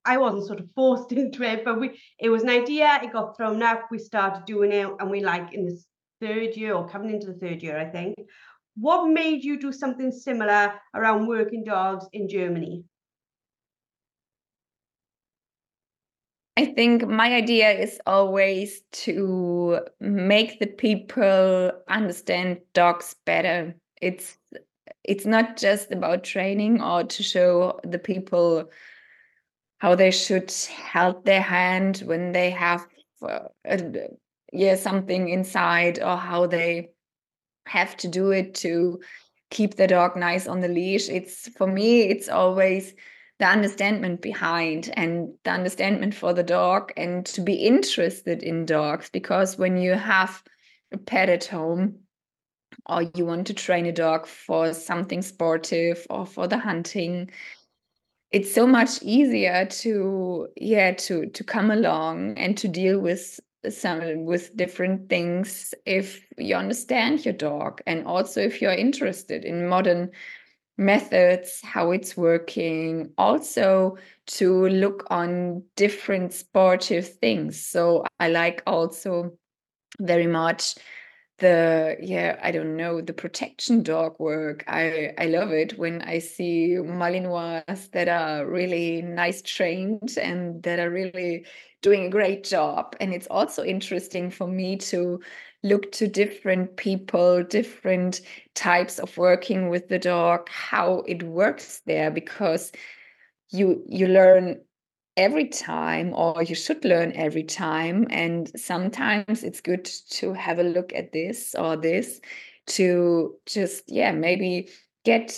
I 0.05 0.17
wasn't 0.17 0.47
sort 0.47 0.59
of 0.59 0.69
forced 0.75 1.11
into 1.11 1.43
it, 1.43 1.63
but 1.63 1.79
we 1.79 1.99
it 2.19 2.29
was 2.29 2.43
an 2.43 2.49
idea, 2.49 2.99
it 3.03 3.13
got 3.13 3.37
thrown 3.37 3.63
up, 3.63 3.87
we 3.91 3.99
started 3.99 4.45
doing 4.45 4.71
it, 4.71 4.89
and 4.99 5.09
we 5.09 5.21
like 5.21 5.53
in 5.53 5.65
this 5.65 5.85
third 6.21 6.55
year 6.55 6.73
or 6.73 6.87
coming 6.87 7.11
into 7.11 7.27
the 7.27 7.39
third 7.39 7.61
year, 7.63 7.77
I 7.77 7.85
think. 7.85 8.15
What 8.75 9.07
made 9.09 9.43
you 9.43 9.59
do 9.59 9.71
something 9.71 10.11
similar 10.11 10.73
around 10.95 11.27
working 11.27 11.63
dogs 11.63 12.05
in 12.13 12.29
Germany? 12.29 12.85
I 16.59 16.65
think 16.65 17.07
my 17.07 17.33
idea 17.35 17.71
is 17.71 18.01
always 18.05 18.81
to 19.07 19.79
make 20.01 20.59
the 20.59 20.67
people 20.67 21.71
understand 21.87 22.59
dogs 22.73 23.15
better. 23.25 23.73
It's 24.01 24.37
it's 25.05 25.25
not 25.25 25.55
just 25.55 25.89
about 25.93 26.25
training 26.25 26.81
or 26.81 27.05
to 27.05 27.23
show 27.23 27.79
the 27.85 27.97
people 27.97 28.69
how 29.77 29.95
they 29.95 30.11
should 30.11 30.53
hold 30.91 31.23
their 31.23 31.41
hand 31.41 31.99
when 31.99 32.33
they 32.33 32.49
have 32.49 32.85
uh, 33.21 33.47
yeah 34.51 34.75
something 34.75 35.29
inside 35.29 35.99
or 35.99 36.17
how 36.17 36.45
they 36.45 36.89
have 37.67 37.95
to 37.95 38.09
do 38.09 38.31
it 38.31 38.53
to 38.55 38.99
keep 39.49 39.75
the 39.75 39.87
dog 39.87 40.17
nice 40.17 40.45
on 40.45 40.59
the 40.59 40.67
leash 40.67 41.07
it's 41.07 41.47
for 41.57 41.67
me 41.67 42.01
it's 42.01 42.27
always 42.27 42.93
the 43.39 43.45
understanding 43.45 44.17
behind 44.17 44.91
and 44.95 45.33
the 45.45 45.51
understanding 45.51 46.11
for 46.11 46.33
the 46.33 46.43
dog 46.43 46.91
and 46.97 47.25
to 47.25 47.41
be 47.41 47.53
interested 47.53 48.43
in 48.43 48.65
dogs 48.65 49.09
because 49.09 49.57
when 49.57 49.77
you 49.77 49.93
have 49.93 50.43
a 50.91 50.97
pet 50.97 51.29
at 51.29 51.45
home 51.45 51.95
or 52.85 53.03
you 53.15 53.25
want 53.25 53.47
to 53.47 53.53
train 53.53 53.85
a 53.85 53.91
dog 53.91 54.27
for 54.27 54.73
something 54.73 55.21
sportive 55.21 56.05
or 56.09 56.25
for 56.25 56.47
the 56.47 56.57
hunting 56.57 57.31
it's 58.31 58.53
so 58.53 58.67
much 58.67 59.01
easier 59.01 59.65
to 59.65 60.47
yeah 60.57 60.91
to 60.91 61.25
to 61.27 61.43
come 61.43 61.71
along 61.71 62.37
and 62.37 62.57
to 62.57 62.67
deal 62.67 62.99
with 62.99 63.39
some 63.69 64.25
with 64.25 64.55
different 64.55 65.09
things 65.09 65.73
if 65.85 66.25
you 66.37 66.55
understand 66.55 67.25
your 67.25 67.33
dog 67.33 67.81
and 67.87 68.05
also 68.05 68.41
if 68.41 68.61
you're 68.61 68.71
interested 68.71 69.43
in 69.45 69.67
modern 69.67 70.09
methods 70.79 71.59
how 71.61 71.91
it's 71.91 72.15
working 72.15 73.11
also 73.17 73.97
to 74.25 74.67
look 74.69 75.05
on 75.11 75.61
different 75.75 76.33
sportive 76.33 77.07
things. 77.19 77.61
So 77.61 78.05
i 78.19 78.29
like 78.29 78.63
also 78.65 79.33
very 79.99 80.27
much 80.27 80.75
the 81.39 81.97
yeah 82.01 82.39
i 82.43 82.51
don't 82.51 82.75
know 82.75 83.01
the 83.01 83.13
protection 83.13 83.83
dog 83.83 84.15
work. 84.19 84.63
I 84.67 85.13
i 85.17 85.25
love 85.25 85.51
it 85.51 85.77
when 85.77 86.01
i 86.01 86.19
see 86.19 86.75
malinois 86.79 87.91
that 87.91 88.07
are 88.07 88.45
really 88.45 89.01
nice 89.01 89.41
trained 89.41 90.17
and 90.21 90.61
that 90.63 90.79
are 90.79 90.89
really 90.89 91.45
doing 91.81 92.05
a 92.05 92.09
great 92.09 92.43
job. 92.43 92.95
And 92.99 93.13
it's 93.13 93.27
also 93.27 93.63
interesting 93.63 94.29
for 94.29 94.47
me 94.47 94.77
to 94.77 95.21
look 95.63 95.91
to 95.93 96.07
different 96.07 96.77
people 96.77 97.43
different 97.43 98.21
types 98.55 98.97
of 98.97 99.17
working 99.17 99.69
with 99.69 99.89
the 99.89 99.99
dog 99.99 100.47
how 100.49 101.03
it 101.05 101.21
works 101.23 101.81
there 101.85 102.09
because 102.09 102.71
you 103.49 103.83
you 103.87 104.07
learn 104.07 104.61
every 105.19 105.49
time 105.49 106.13
or 106.13 106.41
you 106.41 106.55
should 106.55 106.85
learn 106.85 107.11
every 107.13 107.43
time 107.43 108.07
and 108.09 108.49
sometimes 108.57 109.43
it's 109.43 109.59
good 109.59 109.83
to 110.09 110.31
have 110.31 110.59
a 110.59 110.63
look 110.63 110.93
at 110.93 111.11
this 111.11 111.53
or 111.55 111.75
this 111.75 112.21
to 112.65 113.35
just 113.45 113.83
yeah 113.91 114.13
maybe 114.13 114.69
get 115.03 115.37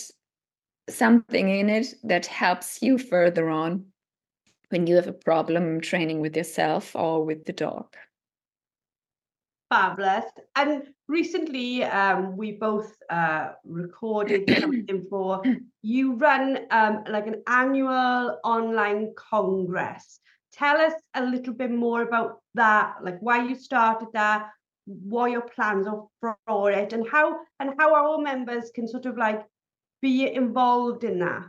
something 0.88 1.50
in 1.50 1.68
it 1.68 1.96
that 2.04 2.28
helps 2.28 2.84
you 2.84 3.00
further 3.00 3.50
on 3.50 3.84
when 4.70 4.86
you 4.86 4.96
have 4.96 5.08
a 5.08 5.14
problem 5.14 5.82
training 5.82 6.22
with 6.22 6.38
yourself 6.38 6.96
or 6.96 7.26
with 7.26 7.44
the 7.46 7.54
dog 7.54 7.88
Fabulous. 9.72 10.26
And 10.58 10.84
recently, 11.08 11.86
um, 11.86 12.36
we 12.36 12.52
both 12.52 12.94
uh, 13.10 13.54
recorded 13.64 14.44
something 14.60 15.02
for 15.10 15.42
you 15.82 16.16
run 16.16 16.60
um, 16.72 17.06
like 17.08 17.26
an 17.28 17.42
annual 17.48 18.38
online 18.44 19.14
congress. 19.16 20.20
Tell 20.52 20.76
us 20.76 20.92
a 21.14 21.24
little 21.24 21.54
bit 21.54 21.72
more 21.72 22.02
about 22.02 22.42
that, 22.56 22.96
like 23.02 23.20
why 23.22 23.48
you 23.48 23.56
started 23.56 24.10
that, 24.12 24.50
what 24.86 25.32
your 25.32 25.48
plans 25.56 25.88
are 25.88 26.06
for 26.48 26.72
it, 26.72 26.92
and 26.92 27.08
how 27.10 27.40
and 27.62 27.74
how 27.80 27.96
our 27.96 28.18
members 28.18 28.72
can 28.76 28.90
sort 28.90 29.06
of 29.06 29.18
like 29.18 29.42
be 30.02 30.30
involved 30.34 31.06
in 31.06 31.20
that. 31.20 31.44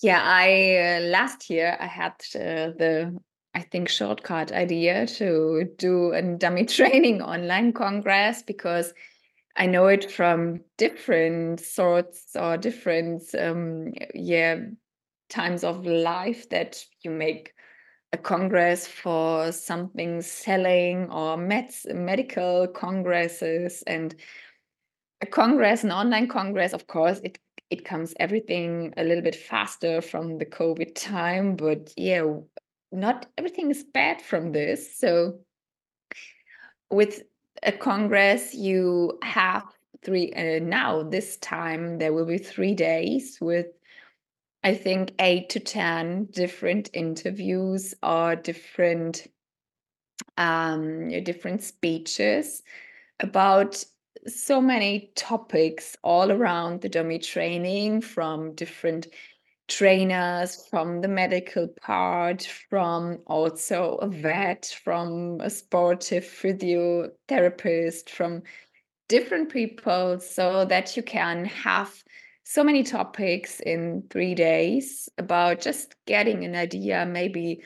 Yeah, 0.00 0.20
I 0.22 0.98
uh, 0.98 1.08
last 1.08 1.50
year 1.50 1.76
I 1.80 1.86
had 1.86 2.14
uh, 2.36 2.70
the 2.78 3.18
I 3.54 3.60
think, 3.60 3.88
shortcut 3.88 4.52
idea 4.52 5.06
to 5.06 5.70
do 5.78 6.12
a 6.12 6.22
dummy 6.22 6.66
training 6.66 7.22
online 7.22 7.72
congress 7.72 8.42
because 8.42 8.92
I 9.56 9.66
know 9.66 9.86
it 9.86 10.10
from 10.10 10.60
different 10.76 11.60
sorts 11.60 12.34
or 12.34 12.56
different, 12.56 13.22
um, 13.38 13.92
yeah, 14.14 14.60
times 15.28 15.62
of 15.62 15.86
life 15.86 16.48
that 16.50 16.84
you 17.02 17.10
make 17.10 17.54
a 18.12 18.18
congress 18.18 18.86
for 18.86 19.52
something 19.52 20.22
selling 20.22 21.10
or 21.10 21.36
med- 21.36 21.74
medical 21.86 22.66
congresses. 22.68 23.82
And 23.86 24.14
a 25.20 25.26
congress, 25.26 25.84
an 25.84 25.92
online 25.92 26.28
congress, 26.28 26.72
of 26.72 26.86
course, 26.86 27.20
it 27.22 27.38
it 27.70 27.84
comes 27.84 28.14
everything 28.20 28.92
a 28.96 29.02
little 29.04 29.22
bit 29.22 29.34
faster 29.34 30.00
from 30.00 30.38
the 30.38 30.46
COVID 30.46 30.94
time, 30.94 31.56
but 31.56 31.92
yeah, 31.96 32.24
not 32.94 33.26
everything 33.36 33.70
is 33.70 33.82
bad 33.82 34.22
from 34.22 34.52
this. 34.52 34.96
So, 34.96 35.40
with 36.90 37.22
a 37.62 37.72
Congress, 37.72 38.54
you 38.54 39.18
have 39.22 39.64
three, 40.04 40.32
uh, 40.32 40.60
now 40.64 41.02
this 41.02 41.36
time 41.38 41.98
there 41.98 42.12
will 42.12 42.26
be 42.26 42.38
three 42.38 42.74
days 42.74 43.38
with, 43.40 43.66
I 44.62 44.74
think, 44.74 45.12
eight 45.18 45.48
to 45.50 45.60
10 45.60 46.26
different 46.26 46.90
interviews 46.92 47.94
or 48.02 48.36
different. 48.36 49.26
Um, 50.36 51.10
different 51.22 51.62
speeches 51.62 52.62
about 53.20 53.84
so 54.26 54.60
many 54.60 55.12
topics 55.14 55.96
all 56.02 56.32
around 56.32 56.80
the 56.80 56.88
dummy 56.88 57.18
training 57.18 58.00
from 58.00 58.54
different 58.54 59.06
trainers 59.68 60.66
from 60.68 61.00
the 61.00 61.08
medical 61.08 61.68
part, 61.80 62.42
from 62.68 63.18
also 63.26 63.96
a 63.96 64.08
vet, 64.08 64.74
from 64.84 65.40
a 65.40 65.48
sportive 65.48 66.24
physiotherapist, 66.24 68.10
from 68.10 68.42
different 69.08 69.50
people, 69.50 70.20
so 70.20 70.64
that 70.64 70.96
you 70.96 71.02
can 71.02 71.44
have 71.46 72.04
so 72.44 72.62
many 72.62 72.82
topics 72.82 73.60
in 73.60 74.04
three 74.10 74.34
days 74.34 75.08
about 75.16 75.60
just 75.60 75.94
getting 76.06 76.44
an 76.44 76.54
idea, 76.54 77.06
maybe. 77.06 77.62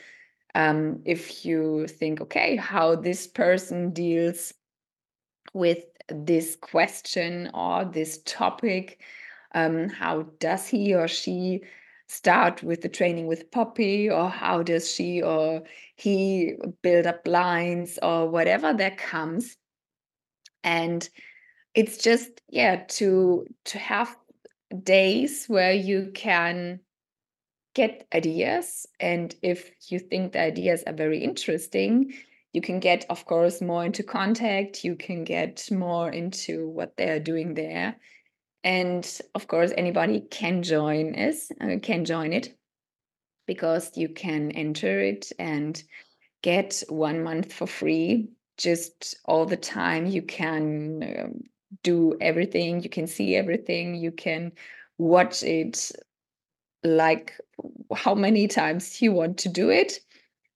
Um, 0.54 1.02
if 1.04 1.44
you 1.44 1.86
think, 1.86 2.20
okay, 2.20 2.56
how 2.56 2.96
this 2.96 3.26
person 3.26 3.90
deals 3.92 4.54
with 5.52 5.84
this 6.08 6.56
question 6.56 7.50
or 7.54 7.84
this 7.84 8.20
topic, 8.24 9.00
um, 9.54 9.88
how 9.88 10.22
does 10.40 10.66
he 10.66 10.94
or 10.94 11.06
she 11.06 11.62
start 12.08 12.62
with 12.62 12.80
the 12.80 12.88
training 12.88 13.26
with 13.26 13.50
Poppy, 13.50 14.10
or 14.10 14.28
how 14.30 14.62
does 14.62 14.90
she 14.90 15.22
or 15.22 15.62
he 15.96 16.54
build 16.82 17.06
up 17.06 17.26
lines, 17.26 17.98
or 18.02 18.28
whatever 18.28 18.72
that 18.74 18.98
comes. 18.98 19.56
And 20.64 21.08
it's 21.74 21.98
just, 21.98 22.30
yeah, 22.48 22.84
to 22.88 23.46
to 23.66 23.78
have 23.78 24.16
days 24.82 25.46
where 25.46 25.72
you 25.72 26.10
can 26.14 26.80
get 27.74 28.06
ideas. 28.14 28.86
And 28.98 29.34
if 29.42 29.70
you 29.88 29.98
think 29.98 30.32
the 30.32 30.40
ideas 30.40 30.82
are 30.86 30.92
very 30.92 31.22
interesting, 31.22 32.12
you 32.52 32.60
can 32.60 32.80
get, 32.80 33.04
of 33.10 33.24
course, 33.26 33.60
more 33.60 33.84
into 33.84 34.02
contact, 34.02 34.82
you 34.84 34.96
can 34.96 35.24
get 35.24 35.70
more 35.70 36.10
into 36.10 36.68
what 36.68 36.96
they're 36.96 37.20
doing 37.20 37.54
there 37.54 37.96
and 38.68 39.20
of 39.34 39.46
course 39.48 39.72
anybody 39.78 40.20
can 40.20 40.62
join 40.62 41.14
us 41.14 41.50
uh, 41.62 41.76
can 41.80 42.04
join 42.04 42.34
it 42.34 42.54
because 43.46 43.96
you 43.96 44.10
can 44.10 44.50
enter 44.50 45.00
it 45.00 45.32
and 45.38 45.82
get 46.42 46.82
one 46.90 47.22
month 47.22 47.50
for 47.50 47.66
free. 47.66 48.28
Just 48.58 49.16
all 49.24 49.46
the 49.46 49.56
time 49.56 50.04
you 50.04 50.20
can 50.20 51.02
um, 51.18 51.40
do 51.82 52.14
everything 52.20 52.82
you 52.82 52.90
can 52.90 53.06
see 53.06 53.36
everything 53.36 53.94
you 53.94 54.12
can 54.12 54.52
watch 54.98 55.42
it 55.42 55.90
like 56.84 57.32
how 57.94 58.14
many 58.14 58.48
times 58.48 59.00
you 59.00 59.12
want 59.12 59.38
to 59.38 59.48
do 59.48 59.70
it. 59.70 60.00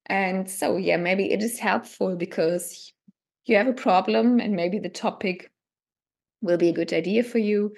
And 0.07 0.51
so 0.51 0.77
yeah 0.77 0.99
maybe 0.99 1.33
it 1.33 1.43
is 1.43 1.59
helpful 1.59 2.15
because 2.15 2.93
you 3.47 3.57
have 3.57 3.69
a 3.69 3.85
problem 3.89 4.39
and 4.39 4.55
maybe 4.55 4.79
the 4.79 4.91
topic 4.91 5.51
will 6.43 6.59
be 6.59 6.69
a 6.69 6.79
good 6.81 6.93
idea 6.93 7.23
for 7.23 7.39
you 7.39 7.73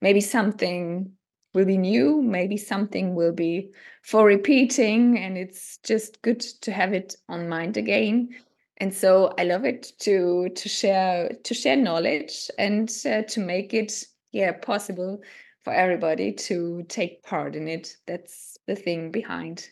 maybe 0.00 0.20
something 0.20 1.12
will 1.52 1.64
be 1.64 1.78
new 1.78 2.22
maybe 2.22 2.56
something 2.56 3.14
will 3.14 3.32
be 3.32 3.70
for 4.02 4.24
repeating 4.24 5.18
and 5.18 5.36
it's 5.36 5.78
just 5.78 6.22
good 6.22 6.40
to 6.40 6.72
have 6.72 6.92
it 6.92 7.16
on 7.28 7.48
mind 7.48 7.76
again. 7.76 8.28
And 8.78 8.94
so 8.94 9.34
i 9.38 9.44
love 9.44 9.64
it 9.64 9.92
to 10.00 10.48
to 10.54 10.68
share 10.68 11.30
to 11.44 11.54
share 11.54 11.76
knowledge 11.76 12.50
and 12.58 12.90
uh, 13.04 13.22
to 13.22 13.40
make 13.40 13.74
it 13.74 13.92
yeah 14.32 14.52
possible 14.52 15.20
for 15.64 15.72
everybody 15.72 16.32
to 16.32 16.82
take 16.88 17.22
part 17.22 17.54
in 17.54 17.68
it. 17.68 17.94
That's 18.06 18.56
the 18.66 18.76
thing 18.76 19.10
behind. 19.10 19.68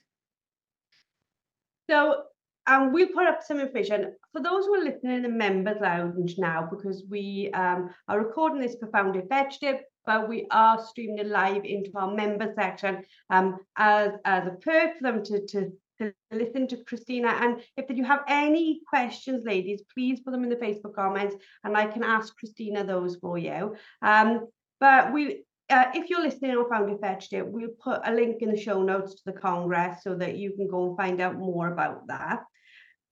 So 1.89 2.25
um, 2.67 2.93
we'll 2.93 3.09
put 3.09 3.27
up 3.27 3.41
some 3.43 3.61
information. 3.61 4.15
For 4.33 4.43
those 4.43 4.67
who 4.67 4.75
are 4.75 4.85
listening 4.85 5.17
in 5.17 5.23
the 5.23 5.29
members 5.31 5.79
lounge 5.81 6.35
now 6.37 6.69
because 6.71 7.03
we 7.09 7.51
um, 7.55 7.89
are 8.09 8.19
recording 8.19 8.61
this 8.61 8.77
for 8.79 8.91
Found 8.91 9.17
It 9.17 9.27
Fetched 9.31 9.63
It, 9.63 9.81
but 10.09 10.27
we 10.27 10.47
are 10.51 10.83
streaming 10.83 11.29
live 11.29 11.67
into 11.67 11.91
our 11.95 12.11
member 12.11 12.51
section 12.59 13.05
um, 13.29 13.59
as 13.77 14.13
as 14.25 14.47
a 14.47 14.53
perk 14.53 14.97
for 14.97 15.03
them 15.03 15.23
to 15.23 15.47
to 15.47 15.71
to 15.99 16.15
listen 16.31 16.67
to 16.69 16.77
Kristina. 16.77 17.31
And 17.43 17.61
if 17.77 17.85
you 17.95 18.05
have 18.05 18.21
any 18.27 18.81
questions, 18.89 19.45
ladies, 19.45 19.83
please 19.93 20.21
put 20.21 20.31
them 20.31 20.45
in 20.45 20.49
the 20.49 20.57
Facebook 20.57 20.95
comments 20.95 21.37
and 21.63 21.77
I 21.77 21.87
can 21.87 22.03
ask 22.03 22.33
Kristina 22.39 22.87
those 22.87 23.17
for 23.17 23.37
you. 23.37 23.77
Um, 24.01 24.47
but 24.81 25.13
we 25.13 25.45
uh, 25.69 25.91
if 25.93 26.09
you're 26.09 26.23
listening 26.23 26.53
on 26.53 26.71
Found 26.71 26.91
It 26.91 27.01
Fetched 27.03 27.35
It, 27.35 27.47
we'll 27.47 27.77
put 27.79 28.01
a 28.03 28.13
link 28.13 28.41
in 28.41 28.51
the 28.51 28.65
show 28.67 28.83
notes 28.83 29.17
to 29.17 29.23
the 29.27 29.39
Congress 29.39 30.03
so 30.03 30.15
that 30.15 30.39
you 30.39 30.53
can 30.53 30.69
go 30.69 30.89
and 30.89 30.97
find 30.97 31.21
out 31.21 31.37
more 31.37 31.71
about 31.71 32.07
that. 32.07 32.45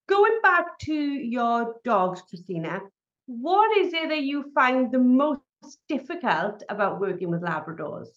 Going 0.08 0.38
back 0.42 0.78
to 0.84 0.94
your 0.94 1.74
dogs, 1.84 2.22
Kristina, 2.22 2.80
what 3.26 3.76
is 3.76 3.92
it 3.92 4.08
that 4.08 4.22
you 4.22 4.50
find 4.54 4.90
the 4.90 5.00
most 5.00 5.40
difficult 5.88 6.62
about 6.68 7.00
working 7.00 7.30
with 7.30 7.42
Labradors? 7.42 8.08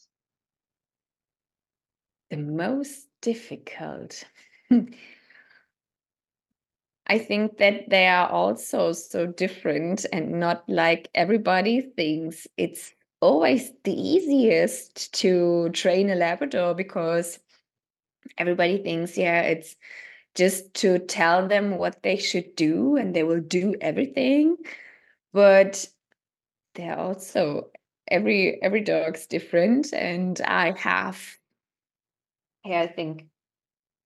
The 2.29 2.37
most 2.37 3.07
difficult. 3.21 4.23
I 7.07 7.17
think 7.17 7.57
that 7.57 7.89
they 7.89 8.07
are 8.07 8.29
also 8.29 8.91
so 8.91 9.25
different 9.25 10.05
and 10.13 10.39
not 10.39 10.63
like 10.69 11.09
everybody 11.15 11.81
thinks 11.81 12.45
it's 12.55 12.93
always 13.19 13.71
the 13.83 13.93
easiest 13.93 15.11
to 15.15 15.69
train 15.69 16.11
a 16.11 16.15
Labrador 16.15 16.75
because 16.75 17.39
everybody 18.37 18.77
thinks, 18.77 19.17
yeah, 19.17 19.41
it's 19.41 19.75
just 20.35 20.73
to 20.75 20.99
tell 20.99 21.47
them 21.47 21.77
what 21.77 22.03
they 22.03 22.15
should 22.15 22.55
do 22.55 22.95
and 22.95 23.15
they 23.15 23.23
will 23.23 23.41
do 23.41 23.75
everything. 23.81 24.55
But 25.33 25.87
they're 26.75 26.97
also 26.97 27.69
every 28.07 28.61
every 28.61 28.81
dog's 28.81 29.27
different 29.27 29.93
and 29.93 30.39
I 30.41 30.73
have 30.77 31.21
yeah, 32.65 32.81
I 32.81 32.87
think 32.87 33.25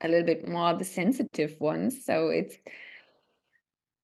a 0.01 0.07
little 0.07 0.25
bit 0.25 0.47
more 0.47 0.73
the 0.73 0.83
sensitive 0.83 1.55
ones. 1.59 2.05
So 2.05 2.29
it's 2.29 2.55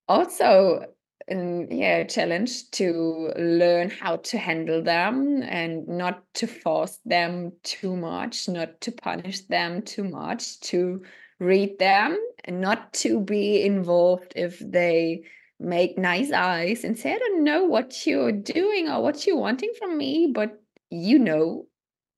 also 0.07 0.85
um, 1.31 1.67
yeah 1.71 2.03
challenge 2.03 2.71
to 2.71 3.31
learn 3.37 3.89
how 3.89 4.17
to 4.17 4.37
handle 4.37 4.81
them 4.81 5.43
and 5.43 5.87
not 5.87 6.23
to 6.33 6.47
force 6.47 6.99
them 7.05 7.51
too 7.63 7.95
much 7.95 8.49
not 8.49 8.81
to 8.81 8.91
punish 8.91 9.41
them 9.41 9.83
too 9.83 10.03
much 10.03 10.59
to 10.61 11.03
read 11.39 11.77
them 11.77 12.17
and 12.45 12.59
not 12.59 12.91
to 12.93 13.21
be 13.21 13.63
involved 13.63 14.33
if 14.35 14.57
they 14.59 15.21
make 15.59 15.97
nice 15.97 16.31
eyes 16.31 16.83
and 16.83 16.97
say 16.97 17.13
i 17.13 17.17
don't 17.17 17.43
know 17.43 17.65
what 17.65 18.05
you're 18.07 18.31
doing 18.31 18.87
or 18.87 19.01
what 19.01 19.27
you're 19.27 19.37
wanting 19.37 19.71
from 19.77 19.97
me 19.97 20.31
but 20.33 20.61
you 20.89 21.19
know 21.19 21.65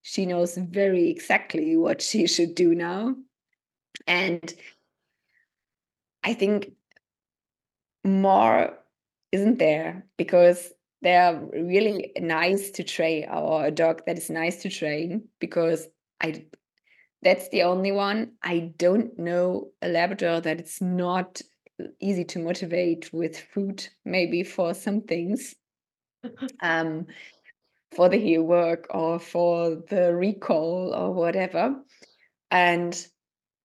she 0.03 0.25
knows 0.25 0.57
very 0.57 1.09
exactly 1.09 1.77
what 1.77 2.01
she 2.01 2.25
should 2.25 2.55
do 2.55 2.73
now. 2.75 3.15
And 4.07 4.53
i 6.23 6.33
think 6.33 6.71
more 8.03 8.77
isn't 9.31 9.59
there 9.59 10.05
because 10.17 10.71
they're 11.01 11.39
really 11.53 12.11
nice 12.19 12.71
to 12.71 12.83
train 12.83 13.27
or 13.29 13.65
a 13.65 13.71
dog 13.71 14.03
that 14.05 14.17
is 14.17 14.29
nice 14.29 14.61
to 14.63 14.69
train 14.69 15.27
because 15.39 15.87
i 16.19 16.45
that's 17.23 17.49
the 17.49 17.63
only 17.63 17.91
one. 17.91 18.31
I 18.41 18.73
don't 18.77 19.17
know 19.17 19.69
a 19.81 19.87
labrador 19.87 20.41
that 20.41 20.59
it's 20.59 20.81
not 20.81 21.41
easy 21.99 22.23
to 22.23 22.39
motivate 22.39 23.11
with 23.13 23.37
food 23.37 23.87
maybe 24.05 24.43
for 24.43 24.73
some 24.73 25.01
things 25.01 25.55
um 26.61 27.05
for 27.95 28.09
the 28.09 28.17
heel 28.17 28.43
work 28.43 28.87
or 28.91 29.19
for 29.19 29.81
the 29.89 30.13
recall 30.13 30.93
or 30.93 31.13
whatever 31.13 31.75
and 32.49 33.07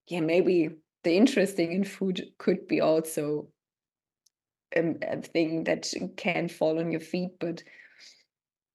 yeah 0.09 0.21
maybe 0.21 0.71
the 1.07 1.17
interesting 1.17 1.71
in 1.71 1.85
food 1.85 2.27
could 2.37 2.67
be 2.67 2.81
also 2.81 3.47
um, 4.77 4.97
a 5.03 5.21
thing 5.23 5.65
that 5.65 5.93
can 6.17 6.49
fall 6.49 6.81
on 6.81 6.91
your 6.91 7.01
feet. 7.01 7.39
But 7.39 7.63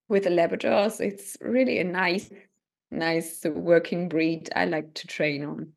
with 0.07 0.23
the 0.23 0.29
Labradors, 0.29 1.01
it's 1.01 1.37
really 1.41 1.79
a 1.79 1.83
nice, 1.83 2.29
nice 2.89 3.43
working 3.43 4.09
breed. 4.09 4.49
I 4.55 4.65
like 4.65 4.93
to 4.95 5.07
train 5.07 5.43
on. 5.43 5.73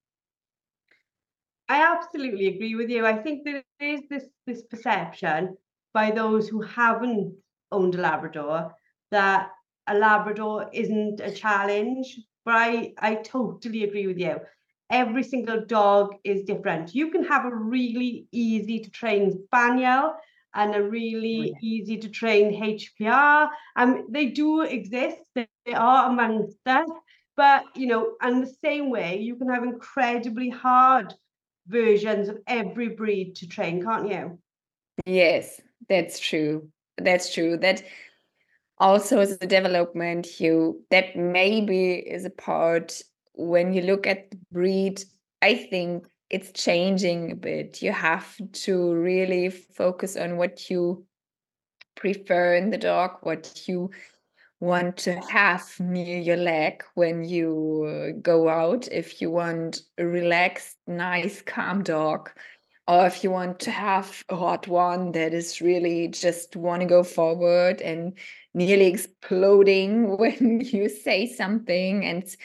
I 1.69 1.83
absolutely 1.83 2.49
agree 2.49 2.75
with 2.75 2.91
you. 2.91 3.07
I 3.07 3.17
think 3.17 3.45
there 3.45 3.63
is 3.81 4.03
this 4.11 4.25
this 4.47 4.63
perception 4.63 5.57
by 5.93 6.11
those 6.11 6.49
who 6.49 6.61
haven't 6.61 7.35
owned 7.73 7.95
a 7.95 8.01
Labrador 8.01 8.75
that 9.11 9.51
a 9.87 9.95
Labrador 9.95 10.69
isn't 10.73 11.21
a 11.21 11.31
challenge. 11.31 12.19
But 12.45 12.57
I, 12.57 12.93
I 12.99 13.15
totally 13.15 13.85
agree 13.85 14.07
with 14.07 14.19
you 14.19 14.39
every 14.91 15.23
single 15.23 15.65
dog 15.65 16.15
is 16.25 16.45
different. 16.45 16.95
You 16.95 17.11
can 17.11 17.25
have 17.25 17.45
a 17.45 17.55
really 17.55 18.27
easy 18.33 18.81
to 18.81 18.91
train 18.91 19.33
spaniel 19.45 20.15
and 20.55 20.75
a 20.75 20.83
really 20.83 21.41
oh, 21.41 21.59
yeah. 21.61 21.69
easy 21.69 21.99
to 21.99 22.09
train 22.09 22.53
HPR. 22.63 23.49
Um, 23.77 24.07
they 24.11 24.27
do 24.27 24.63
exist. 24.63 25.19
They, 25.35 25.49
they 25.67 25.75
are 25.75 26.11
amongst 26.11 26.59
us. 26.67 26.89
But 27.37 27.65
you 27.75 27.89
know, 27.89 28.13
and 28.21 28.43
the 28.43 28.55
same 28.65 28.91
way, 28.91 29.19
you 29.19 29.35
can 29.35 29.49
have 29.49 29.65
incredibly 29.65 30.51
hard 30.51 31.13
versions 31.67 32.29
of 32.29 32.39
every 32.47 32.89
breed 32.89 33.37
to 33.37 33.47
train, 33.47 33.83
can't 33.83 34.09
you? 34.09 34.39
Yes, 35.07 35.61
that's 35.89 36.19
true. 36.19 36.69
That's 36.99 37.33
true. 37.33 37.57
That 37.57 37.83
also 38.79 39.21
is 39.21 39.39
a 39.41 39.47
development 39.47 40.41
you 40.41 40.85
that 40.91 41.17
maybe 41.17 41.95
is 41.95 42.25
a 42.25 42.31
part 42.31 43.01
when 43.35 43.73
you 43.73 43.83
look 43.83 44.07
at 44.07 44.31
the 44.31 44.39
breed, 44.53 45.03
I 45.43 45.55
think 45.55 46.07
it's 46.31 46.53
changing 46.53 47.33
a 47.33 47.37
bit. 47.37 47.83
You 47.83 47.93
have 47.93 48.37
to 48.53 48.95
really 48.95 49.51
focus 49.51 50.17
on 50.17 50.37
what 50.37 50.71
you 50.71 51.05
prefer 51.97 52.55
in 52.55 52.71
the 52.71 52.79
dog, 52.79 53.19
what 53.23 53.63
you 53.67 53.91
want 54.65 54.97
to 54.97 55.21
have 55.29 55.79
near 55.79 56.19
your 56.19 56.37
leg 56.37 56.83
when 56.95 57.25
you 57.25 58.13
uh, 58.15 58.19
go 58.21 58.49
out. 58.49 58.89
If 58.91 59.21
you 59.21 59.31
want 59.31 59.83
a 59.99 60.07
relaxed, 60.07 60.77
nice, 60.87 61.43
calm 61.43 61.83
dog, 61.83 62.31
or 62.89 63.07
if 63.07 63.23
you 63.23 63.31
want 63.31 63.61
to 63.61 63.71
have 63.71 64.25
a 64.29 64.37
hot 64.37 64.69
one 64.69 65.13
that 65.13 65.33
is 65.33 65.61
really 65.61 66.09
just 66.09 66.57
want 66.57 66.81
to 66.81 66.87
go 66.87 67.03
forward 67.03 67.81
and 67.81 68.19
nearly 68.53 68.87
exploding 68.87 70.17
when 70.19 70.61
you 70.61 70.89
say 70.89 71.27
something 71.27 72.05
and 72.05 72.37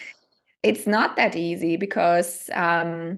it's 0.63 0.85
not 0.85 1.15
that 1.15 1.35
easy 1.35 1.77
because 1.77 2.49
um, 2.53 3.17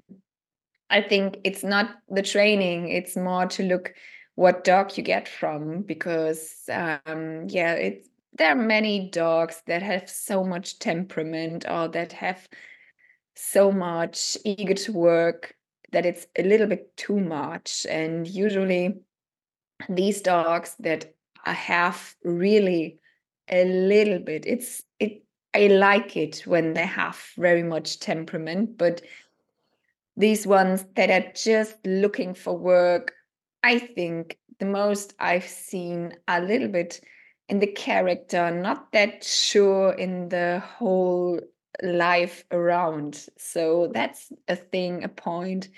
I 0.90 1.02
think 1.02 1.38
it's 1.44 1.64
not 1.64 1.90
the 2.08 2.22
training. 2.22 2.88
It's 2.88 3.16
more 3.16 3.46
to 3.46 3.62
look 3.64 3.94
what 4.34 4.64
dog 4.64 4.96
you 4.96 5.02
get 5.02 5.28
from 5.28 5.82
because 5.82 6.68
um, 6.70 7.46
yeah, 7.48 7.72
it's 7.74 8.08
there 8.34 8.52
are 8.52 8.56
many 8.56 9.10
dogs 9.10 9.62
that 9.66 9.82
have 9.82 10.08
so 10.08 10.42
much 10.44 10.78
temperament 10.78 11.64
or 11.68 11.88
that 11.88 12.12
have 12.12 12.48
so 13.34 13.70
much 13.70 14.36
eager 14.44 14.74
to 14.74 14.92
work 14.92 15.54
that 15.92 16.06
it's 16.06 16.26
a 16.38 16.42
little 16.42 16.66
bit 16.66 16.96
too 16.96 17.20
much. 17.20 17.86
And 17.88 18.26
usually, 18.26 18.94
these 19.88 20.22
dogs 20.22 20.74
that 20.78 21.14
have 21.44 22.14
really 22.24 22.98
a 23.50 23.64
little 23.64 24.18
bit. 24.18 24.44
It's 24.46 24.82
it 24.98 25.24
I 25.54 25.66
like 25.66 26.16
it 26.16 26.42
when 26.46 26.72
they 26.72 26.86
have 26.86 27.20
very 27.36 27.62
much 27.62 28.00
temperament, 28.00 28.78
but 28.78 29.02
these 30.16 30.46
ones 30.46 30.86
that 30.96 31.10
are 31.10 31.30
just 31.34 31.76
looking 31.86 32.32
for 32.34 32.56
work, 32.56 33.12
I 33.62 33.78
think 33.78 34.38
the 34.58 34.66
most 34.66 35.14
I've 35.18 35.46
seen 35.46 36.14
a 36.28 36.40
little 36.40 36.68
bit 36.68 37.00
in 37.52 37.58
the 37.58 37.66
character, 37.66 38.50
not 38.50 38.90
that 38.92 39.22
sure 39.22 39.92
in 39.92 40.30
the 40.30 40.62
whole 40.78 41.38
life 41.82 42.44
around. 42.50 43.26
So 43.36 43.90
that's 43.92 44.32
a 44.48 44.56
thing, 44.56 45.04
a 45.04 45.08
point. 45.10 45.68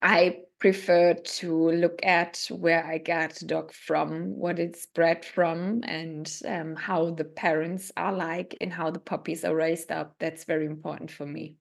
I 0.00 0.38
prefer 0.58 1.12
to 1.12 1.70
look 1.72 2.00
at 2.02 2.46
where 2.50 2.86
I 2.86 2.96
got 2.96 3.34
the 3.34 3.44
dog 3.44 3.74
from, 3.74 4.34
what 4.38 4.58
it's 4.58 4.86
bred 4.86 5.26
from, 5.26 5.82
and 5.84 6.26
um, 6.48 6.74
how 6.74 7.10
the 7.10 7.24
parents 7.24 7.92
are 7.94 8.14
like 8.14 8.56
and 8.62 8.72
how 8.72 8.90
the 8.90 9.00
puppies 9.00 9.44
are 9.44 9.54
raised 9.54 9.92
up. 9.92 10.14
That's 10.18 10.44
very 10.44 10.64
important 10.64 11.10
for 11.10 11.26
me. 11.26 11.56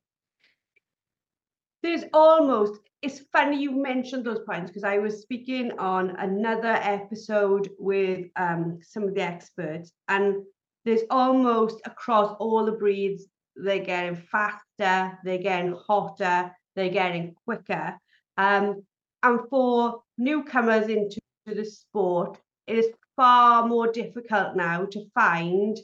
There's 1.81 2.05
almost, 2.13 2.79
it's 3.03 3.19
funny 3.33 3.61
you 3.61 3.71
mentioned 3.71 4.23
those 4.23 4.39
points 4.47 4.71
because 4.71 4.85
I 4.85 4.97
was 4.97 5.21
speaking 5.21 5.77
on 5.77 6.15
another 6.17 6.79
episode 6.81 7.69
with 7.77 8.27
um, 8.37 8.79
some 8.81 9.03
of 9.03 9.13
the 9.13 9.21
experts, 9.21 9.91
and 10.07 10.37
there's 10.85 11.01
almost 11.09 11.81
across 11.85 12.35
all 12.39 12.65
the 12.65 12.71
breeds, 12.71 13.25
they're 13.57 13.83
getting 13.83 14.15
faster, 14.15 15.19
they're 15.25 15.37
getting 15.37 15.75
hotter, 15.85 16.55
they're 16.75 16.89
getting 16.89 17.35
quicker. 17.43 17.97
Um, 18.37 18.83
and 19.21 19.39
for 19.49 20.01
newcomers 20.17 20.87
into 20.87 21.19
the 21.45 21.65
sport, 21.65 22.39
it 22.67 22.77
is 22.77 22.87
far 23.17 23.67
more 23.67 23.91
difficult 23.91 24.55
now 24.55 24.85
to 24.85 25.05
find 25.13 25.77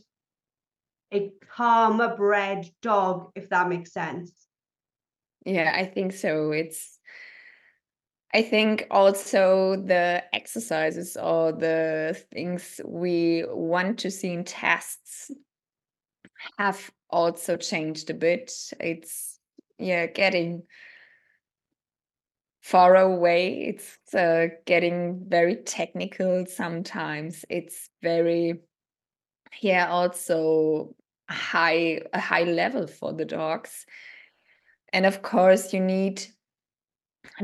a 1.14 1.32
calmer 1.54 2.16
bred 2.16 2.70
dog, 2.82 3.32
if 3.36 3.50
that 3.50 3.68
makes 3.68 3.92
sense. 3.92 4.32
Yeah, 5.46 5.74
I 5.76 5.86
think 5.86 6.14
so. 6.14 6.52
It's 6.52 6.99
I 8.34 8.44
think 8.44 8.86
also 8.92 9.76
the 9.76 10.24
exercises 10.34 11.18
or 11.18 11.52
the 11.52 12.22
things 12.32 12.80
we 12.86 13.44
want 13.48 14.00
to 14.00 14.12
see 14.12 14.34
in 14.34 14.44
tests 14.44 15.32
have 16.58 16.92
also 17.10 17.58
changed 17.58 18.10
a 18.10 18.14
bit. 18.14 18.52
It's 18.80 19.40
yeah, 19.80 20.06
getting 20.06 20.64
far 22.62 22.96
away. 22.98 23.76
It's 23.76 24.14
uh, 24.14 24.50
getting 24.66 25.26
very 25.28 25.56
technical 25.56 26.46
sometimes. 26.46 27.46
It's 27.50 27.90
very 28.04 28.60
yeah, 29.62 29.88
also 29.90 30.96
high 31.30 32.02
a 32.14 32.20
high 32.20 32.44
level 32.44 32.86
for 32.86 33.12
the 33.14 33.26
dogs. 33.26 33.86
And 34.94 35.06
of 35.06 35.24
course, 35.24 35.74
you 35.74 35.80
need 35.80 36.24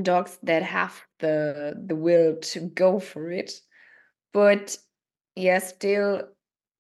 dogs 0.02 0.38
that 0.44 0.64
have 0.64 1.02
the 1.20 1.82
the 1.88 1.96
will 1.96 2.38
to 2.38 2.60
go 2.62 3.00
for 3.00 3.32
it. 3.32 3.52
But 4.34 4.78
yeah 5.36 5.60
still 5.60 6.24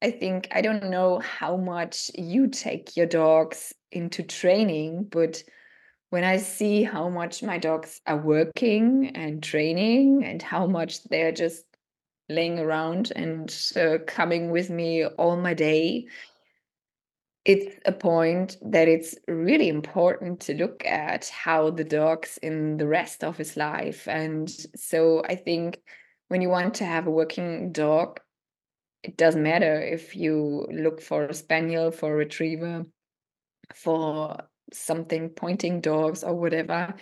i 0.01 0.09
think 0.09 0.47
i 0.51 0.61
don't 0.61 0.89
know 0.89 1.19
how 1.19 1.57
much 1.57 2.09
you 2.15 2.47
take 2.47 2.95
your 2.95 3.05
dogs 3.05 3.73
into 3.91 4.23
training 4.23 5.05
but 5.11 5.43
when 6.09 6.23
i 6.23 6.37
see 6.37 6.83
how 6.83 7.09
much 7.09 7.43
my 7.43 7.57
dogs 7.57 8.01
are 8.07 8.17
working 8.17 9.11
and 9.15 9.43
training 9.43 10.23
and 10.23 10.41
how 10.41 10.65
much 10.65 11.03
they're 11.05 11.31
just 11.31 11.65
laying 12.29 12.57
around 12.57 13.11
and 13.15 13.55
uh, 13.75 13.97
coming 14.07 14.49
with 14.49 14.69
me 14.69 15.05
all 15.05 15.37
my 15.37 15.53
day 15.53 16.05
it's 17.45 17.79
a 17.85 17.91
point 17.91 18.57
that 18.63 18.87
it's 18.87 19.15
really 19.27 19.69
important 19.69 20.39
to 20.41 20.55
look 20.55 20.83
at 20.83 21.27
how 21.29 21.69
the 21.69 21.83
dog's 21.83 22.37
in 22.39 22.77
the 22.77 22.87
rest 22.87 23.23
of 23.23 23.37
his 23.37 23.55
life. 23.55 24.07
And 24.07 24.49
so 24.75 25.23
I 25.23 25.35
think 25.35 25.79
when 26.27 26.41
you 26.41 26.49
want 26.49 26.73
to 26.75 26.85
have 26.85 27.05
a 27.05 27.11
working 27.11 27.71
dog, 27.71 28.19
it 29.03 29.15
doesn't 29.15 29.43
matter 29.43 29.79
if 29.79 30.15
you 30.15 30.67
look 30.71 30.99
for 30.99 31.25
a 31.25 31.33
spaniel, 31.35 31.91
for 31.91 32.13
a 32.13 32.17
retriever, 32.17 32.87
for 33.75 34.37
something 34.73 35.29
pointing 35.29 35.81
dogs 35.81 36.23
or 36.23 36.33
whatever. 36.33 36.95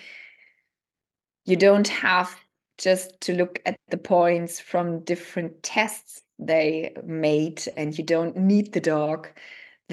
You 1.46 1.56
don't 1.56 1.88
have 1.88 2.36
just 2.78 3.22
to 3.22 3.34
look 3.34 3.62
at 3.66 3.78
the 3.90 3.98
points 3.98 4.60
from 4.60 5.06
different 5.06 5.64
tests 5.64 6.22
they 6.38 6.94
made, 7.06 7.64
and 7.78 7.98
you 7.98 8.04
don't 8.04 8.36
need 8.36 8.74
the 8.74 8.82
dog 8.82 9.30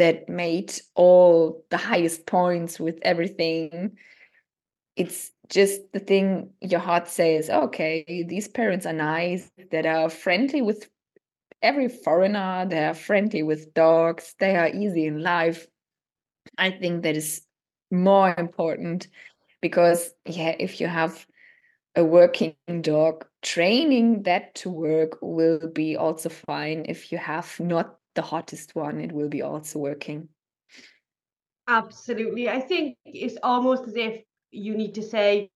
that 0.00 0.30
made 0.30 0.72
all 0.94 1.62
the 1.68 1.76
highest 1.76 2.24
points 2.24 2.80
with 2.80 2.98
everything. 3.02 3.98
It's 4.96 5.30
just 5.50 5.92
the 5.92 6.00
thing 6.00 6.54
your 6.62 6.80
heart 6.80 7.06
says, 7.06 7.50
oh, 7.52 7.64
okay, 7.64 8.24
these 8.26 8.48
parents 8.48 8.86
are 8.86 8.94
nice, 8.94 9.50
that 9.72 9.84
are 9.84 10.08
friendly 10.08 10.62
with 10.62 10.88
every 11.60 11.88
foreigner, 11.88 12.66
they 12.66 12.82
are 12.82 12.94
friendly 12.94 13.42
with 13.42 13.74
dogs, 13.74 14.34
they 14.40 14.56
are 14.56 14.68
easy 14.68 15.04
in 15.04 15.22
life. 15.22 15.66
I 16.56 16.70
think 16.70 17.02
that 17.02 17.16
is 17.16 17.42
more 17.90 18.34
important 18.38 19.08
because, 19.60 20.14
yeah, 20.24 20.56
if 20.58 20.80
you 20.80 20.86
have 20.86 21.26
a 21.94 22.02
working 22.02 22.54
dog, 22.80 23.26
training 23.42 24.22
that 24.22 24.54
to 24.54 24.70
work 24.70 25.18
will 25.20 25.68
be 25.68 25.94
also 25.94 26.30
fine 26.30 26.86
if 26.88 27.12
you 27.12 27.18
have 27.18 27.60
not 27.60 27.99
the 28.14 28.22
hottest 28.22 28.74
one, 28.74 29.00
it 29.00 29.12
will 29.12 29.28
be 29.28 29.42
also 29.42 29.78
working. 29.78 30.28
Absolutely. 31.68 32.48
I 32.48 32.60
think 32.60 32.96
it's 33.04 33.36
almost 33.42 33.84
as 33.86 33.94
if 33.96 34.22
you 34.50 34.76
need 34.76 34.94
to 34.94 35.02
say, 35.02 35.50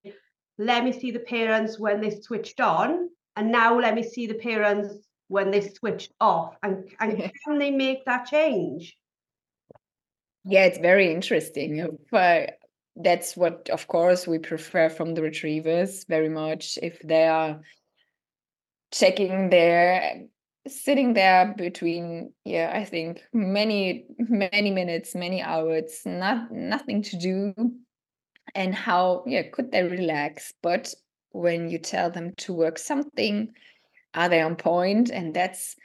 let 0.57 0.83
me 0.83 0.93
see 0.93 1.11
the 1.11 1.19
parents 1.19 1.79
when 1.79 1.99
they 1.99 2.11
switched 2.21 2.61
on, 2.61 3.09
and 3.35 3.51
now 3.51 3.77
let 3.77 3.95
me 3.95 4.03
see 4.03 4.25
the 4.25 4.35
parents 4.35 4.93
when 5.27 5.51
they 5.51 5.61
switched 5.61 6.13
off. 6.21 6.55
And, 6.63 6.89
and 6.99 7.17
can 7.45 7.59
they 7.59 7.71
make 7.71 8.05
that 8.05 8.27
change? 8.27 8.95
Yeah, 10.45 10.65
it's 10.65 10.77
very 10.77 11.11
interesting. 11.11 11.81
Uh, 11.81 11.87
but 12.11 12.59
that's 12.95 13.35
what, 13.35 13.69
of 13.69 13.87
course, 13.87 14.27
we 14.27 14.37
prefer 14.37 14.89
from 14.89 15.15
the 15.15 15.21
retrievers 15.21 16.05
very 16.05 16.29
much. 16.29 16.77
If 16.81 16.99
they 16.99 17.27
are 17.27 17.59
checking 18.91 19.49
their 19.49 20.27
sitting 20.67 21.13
there 21.13 21.53
between 21.57 22.33
yeah 22.43 22.71
i 22.73 22.83
think 22.83 23.23
many 23.33 24.05
many 24.17 24.71
minutes 24.71 25.13
many 25.13 25.41
hours 25.41 26.01
not 26.05 26.51
nothing 26.51 27.01
to 27.03 27.17
do. 27.17 27.53
And 28.53 28.73
how 28.73 29.23
yeah 29.27 29.43
could 29.51 29.71
they 29.71 29.83
relax? 29.83 30.53
But 30.61 30.93
when 31.31 31.69
you 31.69 31.77
tell 31.77 32.09
them 32.09 32.33
to 32.37 32.53
work 32.53 32.77
something 32.77 33.53
are 34.13 34.29
they 34.29 34.41
on 34.41 34.55
point? 34.55 35.09
And 35.09 35.33
that's 35.33 35.75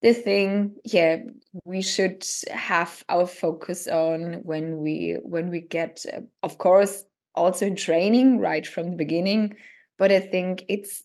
the 0.00 0.14
thing 0.14 0.76
yeah 0.84 1.18
we 1.64 1.82
should 1.82 2.24
have 2.50 3.04
our 3.08 3.26
focus 3.26 3.86
on 3.88 4.40
when 4.44 4.78
we 4.78 5.18
when 5.22 5.50
we 5.50 5.60
get 5.60 6.04
uh, 6.12 6.20
of 6.42 6.58
course 6.58 7.04
also 7.34 7.66
in 7.66 7.76
training 7.76 8.38
right 8.38 8.66
from 8.66 8.90
the 8.90 8.96
beginning. 8.96 9.54
But 9.98 10.12
i 10.12 10.20
think 10.20 10.64
it's 10.68 11.02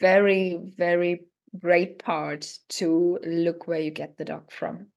very 0.00 0.60
very 0.76 1.24
great 1.58 1.98
part 1.98 2.50
to 2.68 3.18
look 3.24 3.66
where 3.66 3.80
you 3.80 3.90
get 3.90 4.16
the 4.16 4.24
dog 4.24 4.50
from. 4.50 4.88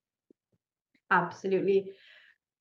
Absolutely. 1.11 1.91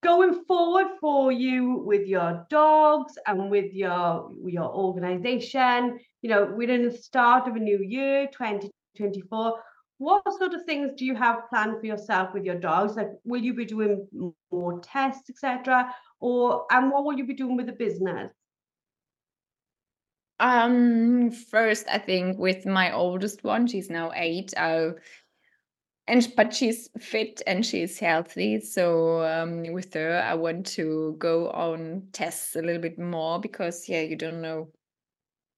Going 0.03 0.43
forward 0.45 0.87
for 1.01 1.31
you 1.31 1.83
with 1.85 2.07
your 2.07 2.45
dogs 2.49 3.13
and 3.25 3.49
with 3.49 3.73
your 3.73 4.31
your 4.45 4.71
organization, 4.71 5.99
you 6.21 6.29
know, 6.29 6.53
we're 6.55 6.69
in 6.69 6.83
the 6.83 6.91
start 6.91 7.47
of 7.47 7.55
a 7.55 7.59
new 7.59 7.79
year, 7.83 8.27
2024. 8.27 9.59
What 9.97 10.21
sort 10.37 10.53
of 10.53 10.63
things 10.65 10.91
do 10.95 11.03
you 11.03 11.15
have 11.15 11.49
planned 11.49 11.79
for 11.79 11.87
yourself 11.87 12.29
with 12.33 12.43
your 12.43 12.59
dogs? 12.59 12.95
Like, 12.95 13.09
will 13.25 13.41
you 13.41 13.55
be 13.55 13.65
doing 13.65 14.07
more 14.51 14.79
tests, 14.81 15.31
etc., 15.31 15.93
or 16.19 16.65
and 16.71 16.91
what 16.91 17.03
will 17.03 17.17
you 17.17 17.25
be 17.25 17.33
doing 17.33 17.57
with 17.57 17.65
the 17.65 17.73
business? 17.73 18.31
Um, 20.39 21.31
first, 21.31 21.87
I 21.89 21.97
think 21.97 22.37
with 22.37 22.65
my 22.65 22.91
oldest 22.91 23.43
one, 23.43 23.67
she's 23.67 23.89
now 23.89 24.11
eight. 24.15 24.53
Uh, 24.55 24.91
and 26.07 26.31
but 26.37 26.53
she's 26.53 26.89
fit 26.99 27.41
and 27.45 27.65
she's 27.65 27.99
healthy. 27.99 28.61
So 28.61 29.23
um, 29.23 29.63
with 29.73 29.93
her, 29.93 30.21
I 30.23 30.35
want 30.35 30.65
to 30.67 31.15
go 31.19 31.49
on 31.51 32.07
tests 32.13 32.55
a 32.55 32.61
little 32.61 32.81
bit 32.81 32.97
more 32.97 33.39
because 33.39 33.89
yeah, 33.89 34.01
you 34.01 34.15
don't 34.15 34.41
know 34.41 34.69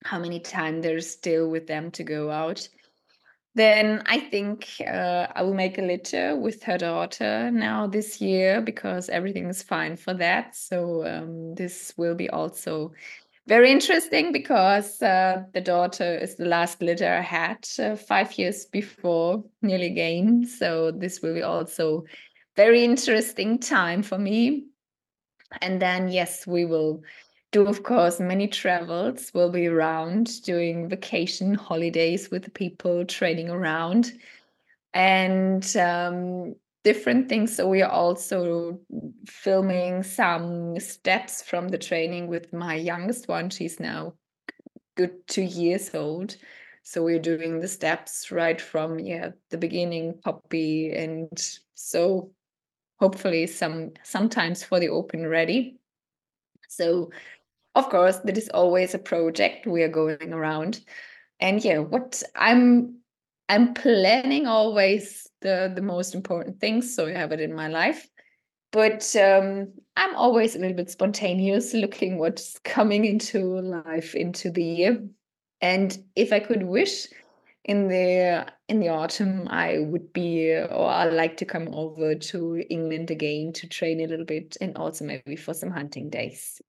how 0.05 0.19
many 0.19 0.39
time 0.39 0.81
there's 0.81 1.09
still 1.09 1.49
with 1.49 1.67
them 1.67 1.91
to 1.91 2.03
go 2.03 2.31
out. 2.31 2.67
Then 3.55 4.03
I 4.05 4.19
think 4.19 4.67
uh, 4.87 5.27
I 5.35 5.43
will 5.43 5.53
make 5.53 5.77
a 5.77 5.81
litter 5.81 6.35
with 6.35 6.63
her 6.63 6.77
daughter 6.77 7.51
now 7.51 7.87
this 7.87 8.21
year 8.21 8.61
because 8.61 9.09
everything 9.09 9.47
is 9.49 9.61
fine 9.61 9.97
for 9.97 10.13
that. 10.15 10.55
So 10.55 11.05
um, 11.05 11.55
this 11.55 11.93
will 11.97 12.15
be 12.15 12.29
also 12.29 12.93
very 13.47 13.71
interesting 13.71 14.31
because 14.31 15.01
uh, 15.01 15.43
the 15.53 15.61
daughter 15.61 16.15
is 16.17 16.35
the 16.35 16.45
last 16.45 16.81
litter 16.81 17.11
I 17.11 17.21
had 17.21 17.67
uh, 17.79 17.95
five 17.95 18.37
years 18.37 18.65
before 18.65 19.43
nearly 19.61 19.89
game. 19.89 20.45
So 20.45 20.91
this 20.91 21.21
will 21.21 21.33
be 21.33 21.41
also 21.41 22.05
very 22.55 22.83
interesting 22.83 23.59
time 23.59 24.03
for 24.03 24.17
me. 24.17 24.65
And 25.61 25.81
then 25.81 26.09
yes, 26.09 26.45
we 26.45 26.65
will 26.65 27.01
do 27.51 27.65
of 27.65 27.81
course 27.83 28.19
many 28.19 28.47
travels. 28.47 29.31
We'll 29.33 29.51
be 29.51 29.67
around 29.67 30.43
doing 30.43 30.87
vacation 30.87 31.55
holidays 31.55 32.29
with 32.29 32.53
people 32.53 33.05
training 33.05 33.49
around 33.49 34.11
and 34.93 35.75
um, 35.77 36.55
different 36.83 37.29
things. 37.29 37.55
So 37.55 37.67
we 37.67 37.81
are 37.81 37.91
also 37.91 38.79
filming 39.27 40.03
some 40.03 40.79
steps 40.79 41.41
from 41.41 41.69
the 41.69 41.77
training 41.77 42.27
with 42.27 42.53
my 42.53 42.75
youngest 42.75 43.27
one. 43.27 43.49
She's 43.49 43.79
now 43.79 44.13
good 44.95 45.27
two 45.27 45.43
years 45.43 45.93
old. 45.93 46.35
So 46.83 47.03
we're 47.03 47.19
doing 47.19 47.59
the 47.59 47.67
steps 47.67 48.31
right 48.31 48.59
from 48.59 48.99
yeah 48.99 49.29
the 49.49 49.57
beginning 49.57 50.19
puppy 50.23 50.91
and 50.91 51.29
so 51.75 52.31
hopefully 52.99 53.47
some 53.47 53.91
sometimes 54.03 54.63
for 54.63 54.79
the 54.79 54.89
open 54.89 55.27
ready. 55.27 55.77
So 56.67 57.11
of 57.75 57.89
course 57.89 58.17
that 58.17 58.37
is 58.37 58.49
always 58.49 58.93
a 58.93 58.99
project 58.99 59.67
we 59.67 59.83
are 59.83 59.89
going 59.89 60.33
around. 60.33 60.81
And 61.39 61.63
yeah, 61.63 61.79
what 61.79 62.23
I'm 62.35 62.99
I'm 63.47 63.73
planning 63.73 64.47
always 64.47 65.28
the 65.41 65.71
the 65.73 65.81
most 65.81 66.15
important 66.15 66.59
things, 66.59 66.93
so 66.93 67.07
I 67.07 67.13
have 67.13 67.31
it 67.31 67.41
in 67.41 67.53
my 67.53 67.67
life. 67.67 68.07
But 68.71 69.15
um, 69.15 69.73
I'm 69.97 70.15
always 70.15 70.55
a 70.55 70.59
little 70.59 70.77
bit 70.77 70.91
spontaneous, 70.91 71.73
looking 71.83 72.17
what's 72.19 72.59
coming 72.59 73.05
into 73.05 73.59
life 73.61 74.15
into 74.15 74.51
the 74.51 74.63
year. 74.63 75.03
And 75.61 75.97
if 76.15 76.31
I 76.31 76.39
could 76.39 76.63
wish 76.63 77.07
in 77.65 77.87
the 77.87 78.47
in 78.67 78.79
the 78.79 78.89
autumn, 78.89 79.47
I 79.49 79.79
would 79.79 80.13
be 80.13 80.53
or 80.53 80.89
I 80.89 81.05
like 81.05 81.37
to 81.37 81.45
come 81.45 81.67
over 81.73 82.15
to 82.15 82.63
England 82.69 83.11
again 83.11 83.53
to 83.53 83.67
train 83.67 83.99
a 84.01 84.07
little 84.07 84.25
bit, 84.25 84.57
and 84.61 84.77
also 84.77 85.05
maybe 85.05 85.35
for 85.35 85.53
some 85.53 85.71
hunting 85.71 86.09
days. 86.09 86.61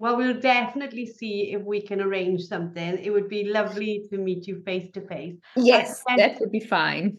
Well, 0.00 0.16
we'll 0.16 0.40
definitely 0.40 1.04
see 1.04 1.52
if 1.52 1.62
we 1.62 1.82
can 1.82 2.00
arrange 2.00 2.40
something. 2.44 2.98
It 2.98 3.10
would 3.10 3.28
be 3.28 3.44
lovely 3.44 4.06
to 4.10 4.16
meet 4.16 4.48
you 4.48 4.62
face 4.62 4.90
to 4.94 5.02
face. 5.02 5.36
Yes, 5.56 6.02
that 6.16 6.40
would 6.40 6.50
be 6.50 6.60
fine. 6.60 7.18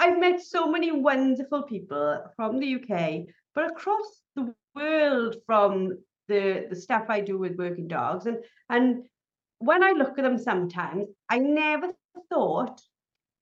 I've 0.00 0.18
met 0.18 0.40
so 0.40 0.66
many 0.66 0.90
wonderful 0.90 1.64
people 1.64 2.24
from 2.34 2.58
the 2.58 2.76
UK, 2.76 3.26
but 3.54 3.70
across 3.70 4.22
the 4.34 4.54
world 4.74 5.36
from 5.44 5.98
the, 6.26 6.66
the 6.70 6.76
stuff 6.76 7.04
I 7.10 7.20
do 7.20 7.36
with 7.36 7.58
working 7.58 7.86
dogs. 7.86 8.24
And 8.24 8.38
and 8.70 9.04
when 9.58 9.84
I 9.84 9.90
look 9.90 10.18
at 10.18 10.24
them 10.24 10.38
sometimes, 10.38 11.08
I 11.28 11.38
never 11.38 11.88
thought 12.30 12.80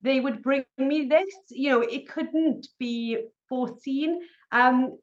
they 0.03 0.19
would 0.19 0.43
bring 0.43 0.65
me 0.79 1.07
this. 1.07 1.33
You 1.51 1.71
know, 1.71 1.81
it 1.83 2.09
couldn't 2.09 2.67
be 2.81 3.19
foreseen. 3.49 4.21
Um, 4.51 4.99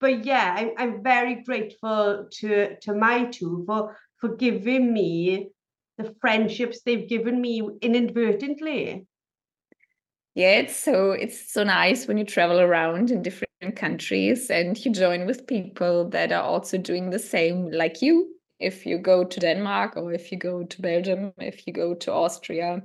but 0.00 0.26
yeah, 0.26 0.54
I'm, 0.58 0.70
I'm 0.76 1.02
very 1.02 1.42
grateful 1.42 2.28
to 2.40 2.76
to 2.82 2.92
my 2.92 3.24
two 3.24 3.64
for 3.66 3.96
for 4.18 4.36
giving 4.36 4.92
me 4.92 5.48
the 5.96 6.14
friendships 6.20 6.82
they've 6.82 7.08
given 7.08 7.40
me 7.40 7.62
inadvertently. 7.80 9.06
Yeah, 10.38 10.60
it's 10.60 10.76
so 10.76 11.10
it's 11.10 11.52
so 11.52 11.64
nice 11.64 12.06
when 12.06 12.16
you 12.16 12.24
travel 12.24 12.60
around 12.60 13.10
in 13.10 13.22
different 13.24 13.74
countries 13.74 14.48
and 14.50 14.78
you 14.84 14.92
join 14.92 15.26
with 15.26 15.48
people 15.48 16.08
that 16.10 16.30
are 16.30 16.44
also 16.44 16.78
doing 16.78 17.10
the 17.10 17.18
same 17.18 17.72
like 17.72 18.02
you. 18.02 18.36
If 18.60 18.86
you 18.86 18.98
go 18.98 19.24
to 19.24 19.40
Denmark 19.40 19.96
or 19.96 20.12
if 20.12 20.30
you 20.30 20.38
go 20.38 20.62
to 20.62 20.80
Belgium, 20.80 21.32
if 21.38 21.66
you 21.66 21.72
go 21.72 21.92
to 21.96 22.12
Austria, 22.12 22.82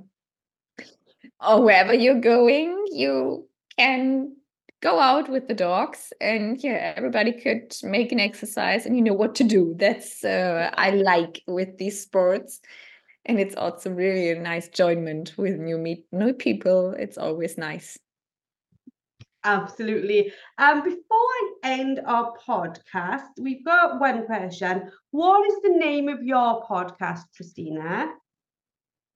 or 1.40 1.62
wherever 1.62 1.94
you're 1.94 2.20
going, 2.20 2.86
you 2.90 3.48
can 3.78 4.34
go 4.82 4.98
out 4.98 5.28
with 5.30 5.46
the 5.46 5.54
dogs 5.54 6.12
and 6.20 6.62
yeah 6.62 6.92
everybody 6.96 7.32
could 7.32 7.72
make 7.84 8.10
an 8.10 8.20
exercise 8.20 8.84
and 8.84 8.96
you 8.96 9.02
know 9.02 9.14
what 9.14 9.34
to 9.34 9.44
do 9.44 9.74
that's 9.78 10.22
uh, 10.24 10.70
i 10.74 10.90
like 10.90 11.42
with 11.46 11.78
these 11.78 12.02
sports 12.02 12.60
and 13.26 13.40
it's 13.40 13.54
also 13.54 13.90
really 13.90 14.30
a 14.30 14.38
nice 14.38 14.68
joinment 14.68 15.36
with 15.36 15.58
new 15.58 15.78
meet 15.78 16.06
new 16.12 16.32
people. 16.32 16.94
It's 16.98 17.18
always 17.18 17.58
nice. 17.58 17.98
Absolutely. 19.44 20.32
Um 20.58 20.82
before 20.82 21.00
i 21.10 21.52
end 21.64 22.00
our 22.06 22.32
podcast 22.46 23.26
we've 23.38 23.64
got 23.64 23.98
one 24.00 24.26
question. 24.26 24.90
What 25.10 25.44
is 25.48 25.56
the 25.62 25.70
name 25.70 26.08
of 26.08 26.22
your 26.22 26.62
podcast 26.64 27.22
Kristina? 27.36 28.10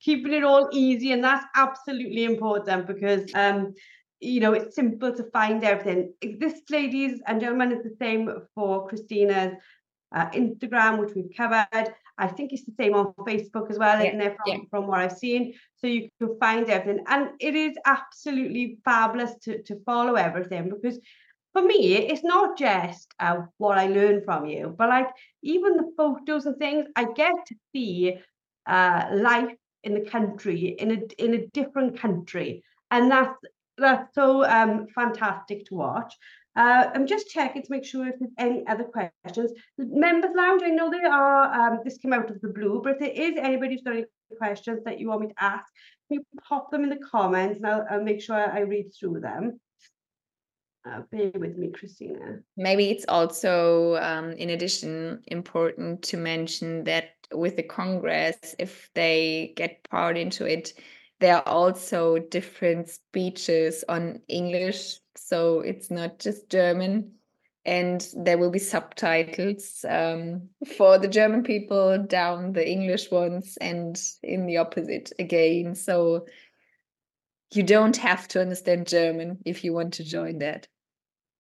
Keeping 0.02 0.34
it 0.34 0.44
all 0.44 0.68
easy, 0.72 1.14
and 1.14 1.24
that's 1.24 1.46
absolutely 1.56 2.26
important 2.26 2.88
because 2.88 3.32
um, 3.34 3.74
you 4.20 4.40
know, 4.40 4.54
it's 4.54 4.76
simple 4.76 5.16
to 5.16 5.24
find 5.32 5.64
everything. 5.64 6.14
This, 6.40 6.62
ladies 6.70 7.22
and 7.28 7.40
gentlemen, 7.40 7.72
is 7.72 7.84
the 7.84 7.96
same 8.00 8.30
for 8.56 8.88
Kristina's 8.88 9.54
uh, 10.14 10.30
Instagram, 10.30 11.00
which 11.00 11.14
we've 11.16 11.32
covered. 11.36 11.94
I 12.18 12.28
think 12.28 12.52
it's 12.52 12.66
the 12.66 12.74
same 12.80 12.96
on 12.96 13.14
Facebook 13.20 13.70
as 13.70 13.78
well, 13.78 14.02
yeah, 14.02 14.10
isn't 14.10 14.22
it? 14.22 14.38
From, 14.38 14.48
yeah. 14.48 14.58
from 14.72 14.88
what 14.88 15.00
I've 15.00 15.18
seen. 15.18 15.54
So 15.78 15.88
you 15.88 16.10
can 16.20 16.38
find 16.40 16.68
everything. 16.70 17.04
And 17.08 17.30
it 17.40 17.56
is 17.56 17.78
absolutely 17.86 18.80
fabulous 18.84 19.36
to, 19.44 19.62
to 19.64 19.80
follow 19.86 20.16
everything 20.16 20.70
because 20.70 21.00
for 21.54 21.62
me, 21.62 21.96
it's 21.96 22.24
not 22.24 22.58
just 22.58 23.14
uh, 23.20 23.38
what 23.58 23.78
I 23.80 23.88
learn 23.88 24.24
from 24.24 24.46
you, 24.46 24.76
but 24.78 24.90
like 24.90 25.10
even 25.42 25.78
the 25.78 25.92
photos 25.98 26.46
and 26.46 26.58
things, 26.58 26.86
I 26.96 27.06
get 27.06 27.34
to 27.48 27.56
see 27.74 28.18
uh, 28.68 29.06
life 29.14 29.56
in 29.84 29.94
the 29.96 30.08
country 30.10 30.76
in 30.78 30.92
a 30.92 31.24
in 31.24 31.34
a 31.34 31.48
different 31.48 32.00
country, 32.00 32.64
and 32.92 33.10
that's 33.10 33.36
that's 33.78 34.14
so 34.16 34.46
um, 34.46 34.88
fantastic 34.94 35.66
to 35.68 35.76
watch. 35.76 36.14
Uh, 36.56 36.90
I'm 36.94 37.06
just 37.06 37.30
checking 37.30 37.62
to 37.62 37.72
make 37.72 37.86
sure 37.86 38.08
if 38.08 38.16
there's 38.20 38.32
any 38.40 38.66
other 38.66 38.84
questions. 38.84 39.52
Members 39.78 40.32
Lounge, 40.36 40.64
I 40.66 40.72
know 40.72 40.90
there 40.90 41.12
are, 41.12 41.54
um, 41.54 41.80
this 41.84 42.00
came 42.00 42.14
out 42.14 42.32
of 42.32 42.42
the 42.42 42.48
blue, 42.48 42.82
but 42.84 42.94
if 42.94 43.00
there 43.00 43.12
is 43.12 43.38
anybody 43.38 43.76
who's 43.76 43.84
got 43.84 43.94
any 43.94 44.06
questions 44.38 44.80
that 44.86 45.00
you 45.00 45.10
want 45.10 45.22
me 45.22 45.28
to 45.28 45.34
ask, 45.40 45.66
you 46.10 46.24
pop 46.48 46.72
them 46.72 46.84
in 46.84 46.90
the 46.90 46.98
comments 46.98 47.58
and 47.58 47.68
I'll, 47.68 47.86
I'll 47.90 48.04
make 48.04 48.22
sure 48.22 48.36
I 48.36 48.62
read 48.62 48.90
through 49.00 49.20
them. 49.20 49.60
Uh, 50.88 51.02
bear 51.12 51.32
with 51.36 51.58
me, 51.58 51.68
Kristina. 51.68 52.42
Maybe 52.56 52.90
it's 52.90 53.06
also, 53.08 53.98
um, 53.98 54.32
in 54.32 54.52
addition, 54.52 55.22
important 55.28 56.02
to 56.04 56.18
mention 56.18 56.86
that 56.86 57.10
with 57.34 57.56
the 57.58 57.64
Congress, 57.64 58.56
if 58.58 58.90
they 58.96 59.54
get 59.58 59.84
part 59.90 60.18
into 60.18 60.46
it, 60.46 60.74
there 61.20 61.38
are 61.38 61.48
also 61.48 62.20
different 62.20 62.90
speeches 62.90 63.84
on 63.90 64.22
English. 64.28 65.00
So 65.16 65.62
it's 65.62 65.90
not 65.90 66.20
just 66.20 66.50
German. 66.50 67.14
And 67.66 68.08
there 68.16 68.38
will 68.38 68.52
be 68.52 68.60
subtitles 68.60 69.84
um, 69.90 70.50
for 70.78 70.98
the 70.98 71.10
German 71.10 71.44
people 71.44 71.98
down 71.98 72.54
the 72.54 72.66
English 72.66 73.12
ones 73.12 73.58
and 73.60 74.02
in 74.24 74.46
the 74.46 74.58
opposite 74.58 75.12
again. 75.20 75.76
So 75.76 76.28
you 77.54 77.64
don't 77.64 77.98
have 77.98 78.28
to 78.30 78.42
understand 78.42 78.88
German 78.88 79.40
if 79.46 79.66
you 79.66 79.74
want 79.74 79.96
to 79.96 80.06
join 80.06 80.40
that 80.40 80.68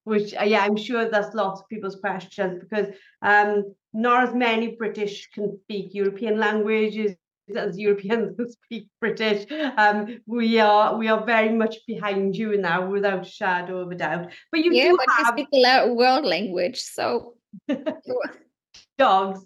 which 0.08 0.34
uh, 0.40 0.44
yeah, 0.46 0.64
I'm 0.64 0.78
sure 0.78 1.10
that's 1.10 1.36
lots 1.36 1.60
of 1.60 1.68
people's 1.68 1.98
questions 1.98 2.62
because 2.62 2.88
um, 3.22 3.76
not 3.94 4.30
as 4.30 4.34
many 4.34 4.78
British 4.78 5.30
can 5.34 5.60
speak 5.64 5.94
European 5.94 6.40
languages 6.40 7.14
as 7.56 7.78
Europeans 7.78 8.36
who 8.38 8.50
speak 8.50 8.90
British. 9.00 9.46
Um, 9.78 10.20
we 10.26 10.60
are 10.60 10.98
we 10.98 11.08
are 11.08 11.26
very 11.26 11.54
much 11.54 11.78
behind 11.88 12.36
you 12.36 12.58
now, 12.58 12.90
without 12.90 13.26
a 13.26 13.30
shadow 13.30 13.80
of 13.80 13.92
a 13.92 13.96
doubt. 13.96 14.32
But 14.52 14.64
you 14.64 14.74
yeah, 14.74 14.92
do 14.92 14.98
but 14.98 15.26
have 15.26 15.38
you 15.38 15.46
speak 15.52 15.66
a 15.66 15.94
world 15.94 16.26
language, 16.26 16.80
so 16.82 17.36
dogs. 18.98 19.46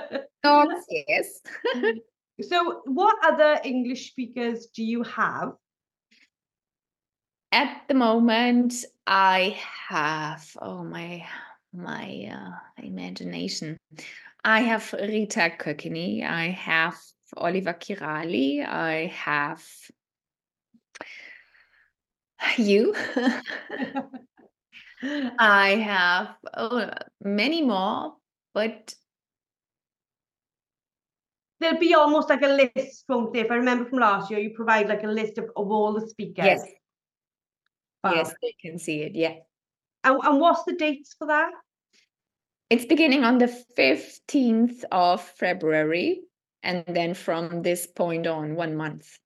dogs, 0.42 0.84
yes. 0.90 1.40
so, 2.42 2.82
what 2.84 3.16
other 3.24 3.60
English 3.64 4.10
speakers 4.10 4.66
do 4.74 4.84
you 4.84 5.02
have? 5.04 5.52
At 7.50 7.82
the 7.88 7.94
moment, 7.94 8.74
I 9.06 9.58
have 9.88 10.46
oh 10.60 10.84
my 10.84 11.24
my 11.72 12.30
uh, 12.30 12.82
imagination. 12.82 13.78
I 14.44 14.60
have 14.60 14.92
Rita 14.92 15.50
Kökini. 15.58 16.24
I 16.24 16.50
have 16.50 16.96
Oliver 17.36 17.74
Kirali. 17.74 18.66
I 18.66 19.06
have 19.14 19.64
you. 22.56 22.94
I 25.38 25.70
have 25.70 26.36
oh, 26.56 26.90
many 27.22 27.62
more, 27.62 28.14
but 28.54 28.94
there'll 31.60 31.78
be 31.78 31.94
almost 31.94 32.28
like 32.28 32.42
a 32.42 32.48
list, 32.74 33.04
won't 33.08 33.32
there? 33.32 33.44
If 33.44 33.50
I 33.50 33.56
remember 33.56 33.84
from 33.88 33.98
last 34.00 34.30
year, 34.30 34.40
you 34.40 34.50
provide 34.50 34.88
like 34.88 35.04
a 35.04 35.08
list 35.08 35.38
of, 35.38 35.44
of 35.56 35.70
all 35.70 35.92
the 35.92 36.08
speakers. 36.08 36.44
Yes, 36.44 36.64
Yes, 38.04 38.34
they 38.42 38.54
can 38.60 38.78
see 38.78 39.02
it. 39.02 39.14
Yeah. 39.14 39.34
And, 40.04 40.20
and 40.22 40.40
what's 40.40 40.64
the 40.64 40.74
dates 40.74 41.14
for 41.18 41.26
that? 41.28 41.50
It's 42.70 42.84
beginning 42.84 43.24
on 43.24 43.38
the 43.38 43.64
15th 43.76 44.84
of 44.92 45.22
February, 45.22 46.20
and 46.62 46.84
then 46.86 47.14
from 47.14 47.62
this 47.62 47.86
point 47.86 48.26
on, 48.26 48.54
one 48.54 48.76
month. 48.76 49.18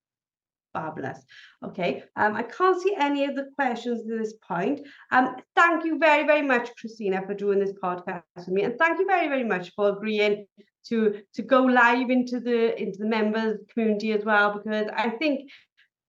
Fabulous. 0.72 1.18
Okay, 1.62 2.03
um, 2.16 2.35
I 2.35 2.45
can't 2.45 2.80
see 2.80 2.95
any 2.99 3.26
of 3.26 3.35
the 3.35 3.51
questions 3.57 4.11
at 4.11 4.18
this 4.18 4.35
point. 4.47 4.80
Um, 5.11 5.37
thank 5.55 5.85
you 5.85 5.99
very, 5.99 6.26
very 6.26 6.43
much, 6.43 6.70
Kristina, 6.76 7.26
for 7.26 7.35
doing 7.35 7.59
this 7.59 7.74
podcast 7.83 8.22
with 8.37 8.49
me, 8.49 8.62
and 8.62 8.78
thank 8.78 8.99
you 8.99 9.07
very, 9.07 9.28
very 9.28 9.45
much 9.45 9.72
for 9.74 9.91
agreeing 9.91 10.47
to 10.89 11.22
to 11.35 11.43
go 11.43 11.62
live 11.62 12.11
into 12.11 12.41
the 12.41 12.80
into 12.80 12.99
the 12.99 13.07
members 13.07 13.59
community 13.72 14.12
as 14.12 14.24
well, 14.24 14.59
because 14.59 14.89
I 14.97 15.11
think 15.11 15.51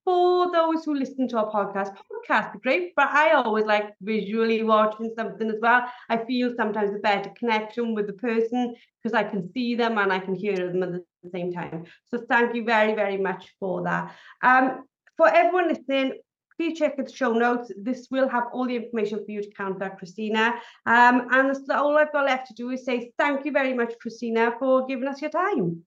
for 0.04 0.52
those 0.52 0.84
who 0.84 0.94
listen 0.94 1.28
to 1.28 1.38
our 1.38 1.50
podcast, 1.50 1.96
podcast 2.28 2.60
great, 2.62 2.92
but 2.94 3.08
I 3.08 3.32
always 3.32 3.64
like 3.64 3.94
visually 4.02 4.62
watching 4.62 5.12
something 5.16 5.48
as 5.48 5.56
well. 5.60 5.84
I 6.08 6.24
feel 6.24 6.52
sometimes 6.56 6.94
a 6.94 6.98
better 6.98 7.30
connection 7.38 7.94
with 7.94 8.06
the 8.06 8.12
person 8.12 8.74
because 9.02 9.14
I 9.14 9.24
can 9.24 9.50
see 9.52 9.74
them 9.74 9.98
and 9.98 10.12
I 10.12 10.18
can 10.18 10.34
hear 10.34 10.56
them 10.56 10.82
at 10.82 10.92
the 10.92 11.04
same 11.30 11.52
time. 11.52 11.84
So 12.06 12.24
thank 12.28 12.54
you 12.54 12.64
very, 12.64 12.94
very 12.94 13.16
much 13.16 13.54
for 13.58 13.82
that. 13.84 14.14
Um, 14.42 14.84
for 15.16 15.28
everyone 15.28 15.68
listening, 15.68 16.14
please 16.56 16.78
check 16.78 16.96
the 16.96 17.10
show 17.10 17.32
notes. 17.32 17.72
This 17.76 18.08
will 18.10 18.28
have 18.28 18.44
all 18.52 18.66
the 18.66 18.76
information 18.76 19.24
for 19.24 19.30
you 19.30 19.42
to 19.42 19.50
contact 19.50 20.02
Kristina. 20.02 20.54
Um, 20.86 21.28
and 21.32 21.56
all 21.70 21.96
I've 21.98 22.12
got 22.12 22.26
left 22.26 22.48
to 22.48 22.54
do 22.54 22.70
is 22.70 22.84
say 22.84 23.12
thank 23.18 23.44
you 23.44 23.52
very 23.52 23.74
much, 23.74 23.94
Kristina, 24.04 24.58
for 24.58 24.86
giving 24.86 25.08
us 25.08 25.20
your 25.20 25.30
time. 25.30 25.82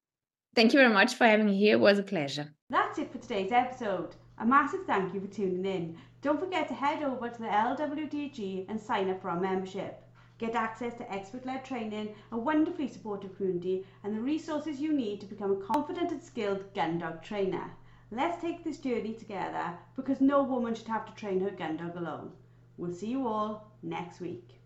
Thank 0.56 0.74
you 0.74 0.80
very 0.80 0.94
much 0.94 1.16
for 1.16 1.26
having 1.26 1.46
me 1.46 1.58
here. 1.58 1.74
It 1.74 1.80
was 1.80 2.00
a 2.00 2.04
pleasure. 2.04 2.52
That's 2.70 2.98
it 2.98 3.12
for 3.12 3.20
today's 3.20 3.52
episode. 3.52 4.16
A 4.40 4.46
massive 4.46 4.86
thank 4.86 5.14
you 5.14 5.22
for 5.22 5.28
tuning 5.28 5.66
in. 5.66 5.98
Don't 6.22 6.40
forget 6.40 6.68
to 6.68 6.74
head 6.74 7.04
over 7.04 7.30
to 7.30 7.40
the 7.40 7.48
LWDG 7.48 8.66
and 8.70 8.80
sign 8.80 9.10
up 9.10 9.22
for 9.22 9.30
our 9.30 9.40
membership. 9.40 10.04
Get 10.38 10.54
access 10.54 10.94
to 10.96 11.12
expert 11.12 11.46
led 11.46 11.66
training, 11.66 12.14
a 12.32 12.38
wonderfully 12.38 12.88
supportive 12.88 13.36
community, 13.38 13.86
and 14.04 14.16
the 14.16 14.22
resources 14.22 14.80
you 14.80 14.94
need 14.94 15.20
to 15.22 15.26
become 15.26 15.52
a 15.52 15.66
confident 15.66 16.12
and 16.12 16.24
skilled 16.24 16.74
gun 16.76 17.00
dog 17.00 17.24
trainer. 17.24 17.72
Let's 18.12 18.40
take 18.40 18.64
this 18.64 18.78
journey 18.78 19.14
together 19.14 19.74
because 19.96 20.22
no 20.22 20.44
woman 20.44 20.76
should 20.76 20.88
have 20.88 21.06
to 21.08 21.14
train 21.16 21.42
her 21.42 21.50
gun 21.50 21.78
dog 21.78 21.96
alone. 21.96 22.32
We'll 22.78 22.94
see 22.94 23.08
you 23.08 23.28
all 23.28 23.72
next 23.82 24.20
week. 24.20 24.57